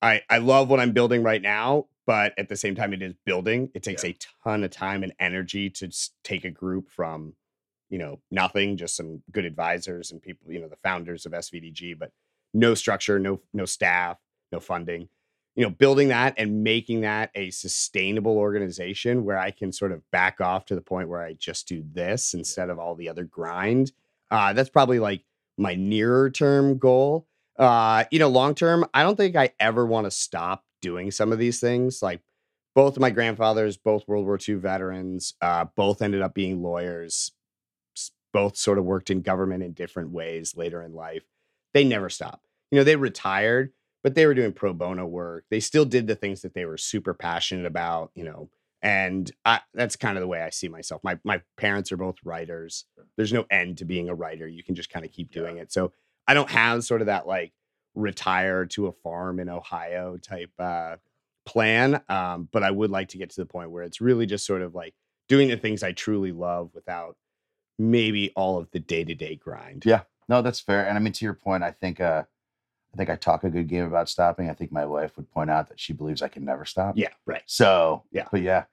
I 0.00 0.22
I 0.28 0.38
love 0.38 0.68
what 0.68 0.80
I'm 0.80 0.92
building 0.92 1.22
right 1.22 1.42
now, 1.42 1.86
but 2.06 2.32
at 2.38 2.48
the 2.48 2.56
same 2.56 2.74
time, 2.74 2.92
it 2.92 3.02
is 3.02 3.14
building. 3.26 3.70
It 3.74 3.82
takes 3.82 4.04
a 4.04 4.16
ton 4.42 4.64
of 4.64 4.70
time 4.70 5.02
and 5.02 5.12
energy 5.20 5.68
to 5.70 5.90
take 6.24 6.44
a 6.44 6.50
group 6.50 6.88
from, 6.88 7.34
you 7.90 7.98
know, 7.98 8.20
nothing, 8.30 8.76
just 8.76 8.96
some 8.96 9.22
good 9.30 9.44
advisors 9.44 10.10
and 10.10 10.22
people, 10.22 10.50
you 10.50 10.60
know, 10.60 10.68
the 10.68 10.76
founders 10.76 11.26
of 11.26 11.32
SVDG, 11.32 11.98
but 11.98 12.12
no 12.54 12.74
structure, 12.74 13.18
no 13.18 13.40
no 13.52 13.64
staff, 13.64 14.18
no 14.52 14.60
funding. 14.60 15.08
You 15.54 15.64
know, 15.64 15.70
building 15.70 16.08
that 16.08 16.34
and 16.38 16.62
making 16.62 17.00
that 17.00 17.30
a 17.34 17.50
sustainable 17.50 18.38
organization 18.38 19.24
where 19.24 19.38
I 19.38 19.50
can 19.50 19.72
sort 19.72 19.90
of 19.90 20.08
back 20.12 20.40
off 20.40 20.64
to 20.66 20.76
the 20.76 20.80
point 20.80 21.08
where 21.08 21.20
I 21.20 21.32
just 21.32 21.66
do 21.66 21.84
this 21.92 22.32
instead 22.32 22.70
of 22.70 22.78
all 22.78 22.94
the 22.94 23.08
other 23.08 23.24
grind. 23.24 23.92
Uh, 24.30 24.52
that's 24.52 24.70
probably 24.70 25.00
like 25.00 25.24
my 25.58 25.74
nearer 25.74 26.30
term 26.30 26.78
goal. 26.78 27.26
Uh, 27.58 28.04
you 28.10 28.18
know, 28.18 28.28
long 28.28 28.54
term, 28.54 28.84
I 28.94 29.02
don't 29.02 29.16
think 29.16 29.36
I 29.36 29.50
ever 29.58 29.84
want 29.84 30.06
to 30.06 30.10
stop 30.10 30.64
doing 30.80 31.10
some 31.10 31.32
of 31.32 31.38
these 31.38 31.60
things. 31.60 32.00
Like 32.02 32.22
both 32.74 32.96
of 32.96 33.00
my 33.00 33.10
grandfathers, 33.10 33.76
both 33.76 34.06
World 34.06 34.24
War 34.24 34.38
II 34.48 34.54
veterans, 34.54 35.34
uh, 35.40 35.66
both 35.76 36.00
ended 36.00 36.22
up 36.22 36.34
being 36.34 36.62
lawyers. 36.62 37.32
Both 38.32 38.56
sort 38.56 38.78
of 38.78 38.84
worked 38.84 39.10
in 39.10 39.22
government 39.22 39.64
in 39.64 39.72
different 39.72 40.10
ways 40.10 40.54
later 40.56 40.82
in 40.82 40.94
life. 40.94 41.24
They 41.74 41.82
never 41.82 42.08
stopped. 42.08 42.46
You 42.70 42.78
know, 42.78 42.84
they 42.84 42.94
retired, 42.96 43.72
but 44.04 44.14
they 44.14 44.26
were 44.26 44.34
doing 44.34 44.52
pro 44.52 44.72
bono 44.72 45.06
work. 45.06 45.44
They 45.50 45.60
still 45.60 45.84
did 45.84 46.06
the 46.06 46.14
things 46.14 46.42
that 46.42 46.54
they 46.54 46.66
were 46.66 46.76
super 46.76 47.14
passionate 47.14 47.66
about. 47.66 48.12
You 48.14 48.24
know, 48.24 48.50
and 48.82 49.30
I, 49.44 49.60
that's 49.74 49.96
kind 49.96 50.16
of 50.16 50.22
the 50.22 50.28
way 50.28 50.42
I 50.42 50.50
see 50.50 50.68
myself. 50.68 51.02
My 51.02 51.18
my 51.24 51.42
parents 51.56 51.90
are 51.92 51.96
both 51.96 52.16
writers. 52.24 52.84
There's 53.16 53.32
no 53.32 53.44
end 53.50 53.78
to 53.78 53.84
being 53.84 54.08
a 54.08 54.14
writer. 54.14 54.46
You 54.46 54.62
can 54.62 54.74
just 54.74 54.90
kind 54.90 55.04
of 55.04 55.12
keep 55.12 55.30
doing 55.32 55.58
it. 55.58 55.72
So 55.72 55.92
I 56.26 56.34
don't 56.34 56.50
have 56.50 56.84
sort 56.84 57.00
of 57.00 57.06
that 57.06 57.26
like 57.26 57.52
retire 57.94 58.66
to 58.66 58.86
a 58.86 58.92
farm 58.92 59.40
in 59.40 59.48
Ohio 59.48 60.16
type 60.16 60.52
uh, 60.58 60.96
plan. 61.44 62.00
Um, 62.08 62.48
but 62.52 62.62
I 62.62 62.70
would 62.70 62.90
like 62.90 63.08
to 63.08 63.18
get 63.18 63.30
to 63.30 63.40
the 63.40 63.46
point 63.46 63.70
where 63.70 63.82
it's 63.82 64.00
really 64.00 64.26
just 64.26 64.46
sort 64.46 64.62
of 64.62 64.74
like 64.74 64.94
doing 65.28 65.48
the 65.48 65.56
things 65.56 65.82
I 65.82 65.92
truly 65.92 66.32
love 66.32 66.70
without 66.74 67.16
maybe 67.78 68.30
all 68.36 68.58
of 68.58 68.70
the 68.70 68.80
day 68.80 69.04
to 69.04 69.14
day 69.14 69.36
grind. 69.36 69.84
Yeah. 69.84 70.02
No, 70.28 70.42
that's 70.42 70.60
fair. 70.60 70.86
And 70.86 70.96
I 70.96 71.00
mean, 71.00 71.14
to 71.14 71.24
your 71.24 71.34
point, 71.34 71.62
I 71.62 71.70
think 71.70 72.00
uh 72.00 72.24
think 72.98 73.08
I 73.10 73.16
talk 73.16 73.44
a 73.44 73.48
good 73.50 73.68
game 73.68 73.84
about 73.84 74.08
stopping. 74.10 74.50
I 74.50 74.52
think 74.54 74.70
my 74.72 74.84
wife 74.84 75.16
would 75.16 75.30
point 75.30 75.48
out 75.50 75.68
that 75.68 75.80
she 75.80 75.92
believes 75.94 76.20
I 76.20 76.28
can 76.28 76.44
never 76.44 76.64
stop. 76.66 76.98
Yeah, 76.98 77.08
right. 77.24 77.42
So 77.46 78.04
Yeah. 78.12 78.26
but 78.30 78.42
yeah. 78.42 78.64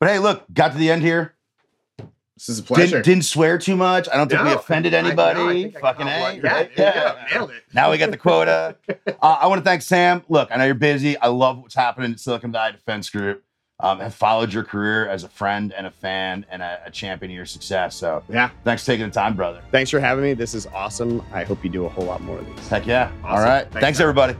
But 0.00 0.10
hey, 0.10 0.18
look, 0.18 0.44
got 0.52 0.72
to 0.72 0.78
the 0.78 0.90
end 0.90 1.02
here. 1.02 1.34
This 2.36 2.48
is 2.50 2.60
a 2.60 2.62
pleasure. 2.62 2.96
Didn't, 2.98 3.04
didn't 3.04 3.24
swear 3.24 3.58
too 3.58 3.74
much. 3.76 4.08
I 4.08 4.16
don't 4.16 4.28
think 4.28 4.40
we 4.42 4.48
No, 4.50 4.54
offended 4.56 4.94
I- 4.94 5.00
no, 5.00 5.06
I 5.08 5.10
anybody. 5.10 5.70
Fucking 5.80 6.06
A. 6.06 6.10
Yeah, 6.10 6.52
right? 6.52 6.76
there 6.76 6.94
you 6.94 7.00
go. 7.00 7.16
Nailed 7.40 7.50
it. 7.50 7.62
Now 7.74 7.90
we 7.90 7.98
got 7.98 8.10
the 8.12 8.16
quota. 8.16 8.76
uh, 9.06 9.12
I 9.22 9.46
want 9.48 9.58
to 9.58 9.64
thank 9.64 9.82
Sam. 9.82 10.22
Look, 10.28 10.52
I 10.52 10.56
know 10.56 10.64
you're 10.64 10.74
busy. 10.76 11.16
I 11.18 11.26
love 11.28 11.58
what's 11.58 11.74
happening 11.74 12.12
at 12.12 12.20
Silicon 12.20 12.52
Valley 12.52 12.72
Defense 12.72 13.10
Group. 13.10 13.42
Um, 13.80 14.00
have 14.00 14.12
followed 14.14 14.52
your 14.52 14.64
career 14.64 15.08
as 15.08 15.22
a 15.22 15.28
friend 15.28 15.72
and 15.72 15.86
a 15.86 15.92
fan 15.92 16.44
and 16.50 16.62
a, 16.62 16.80
a 16.86 16.90
champion 16.90 17.30
of 17.30 17.36
your 17.36 17.46
success. 17.46 17.94
So 17.94 18.24
Yeah. 18.28 18.50
thanks 18.64 18.82
for 18.82 18.88
taking 18.90 19.06
the 19.06 19.12
time, 19.12 19.36
brother. 19.36 19.62
Thanks 19.70 19.88
for 19.88 20.00
having 20.00 20.24
me. 20.24 20.34
This 20.34 20.52
is 20.52 20.66
awesome. 20.74 21.22
I 21.32 21.44
hope 21.44 21.62
you 21.62 21.70
do 21.70 21.84
a 21.84 21.88
whole 21.88 22.04
lot 22.04 22.20
more 22.20 22.38
of 22.38 22.46
these. 22.46 22.66
Heck 22.68 22.86
yeah. 22.88 23.12
All 23.22 23.36
Awesome. 23.36 23.44
right. 23.44 23.62
Thanks, 23.70 23.80
thanks 23.80 24.00
everybody. 24.00 24.34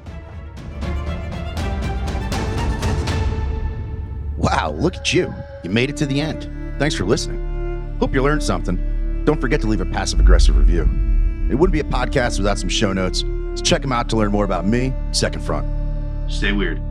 Wow, 4.36 4.72
look 4.76 4.96
at 4.96 5.12
you. 5.14 5.32
You 5.62 5.70
made 5.70 5.88
it 5.90 5.96
to 5.98 6.06
the 6.06 6.20
end. 6.20 6.50
Thanks 6.80 6.96
for 6.96 7.04
listening. 7.04 7.96
Hope 8.00 8.12
you 8.14 8.22
learned 8.24 8.42
something. 8.42 9.22
Don't 9.24 9.40
forget 9.40 9.60
to 9.60 9.68
leave 9.68 9.80
a 9.80 9.86
passive 9.86 10.18
aggressive 10.18 10.56
review. 10.56 10.82
It 11.48 11.54
wouldn't 11.54 11.72
be 11.72 11.80
a 11.80 11.84
podcast 11.84 12.38
without 12.38 12.58
some 12.58 12.68
show 12.68 12.92
notes, 12.92 13.20
so 13.20 13.62
check 13.62 13.82
them 13.82 13.92
out 13.92 14.08
to 14.10 14.16
learn 14.16 14.32
more 14.32 14.44
about 14.44 14.66
me, 14.66 14.92
Second 15.12 15.42
Front. 15.44 15.64
Stay 16.28 16.50
weird. 16.50 16.82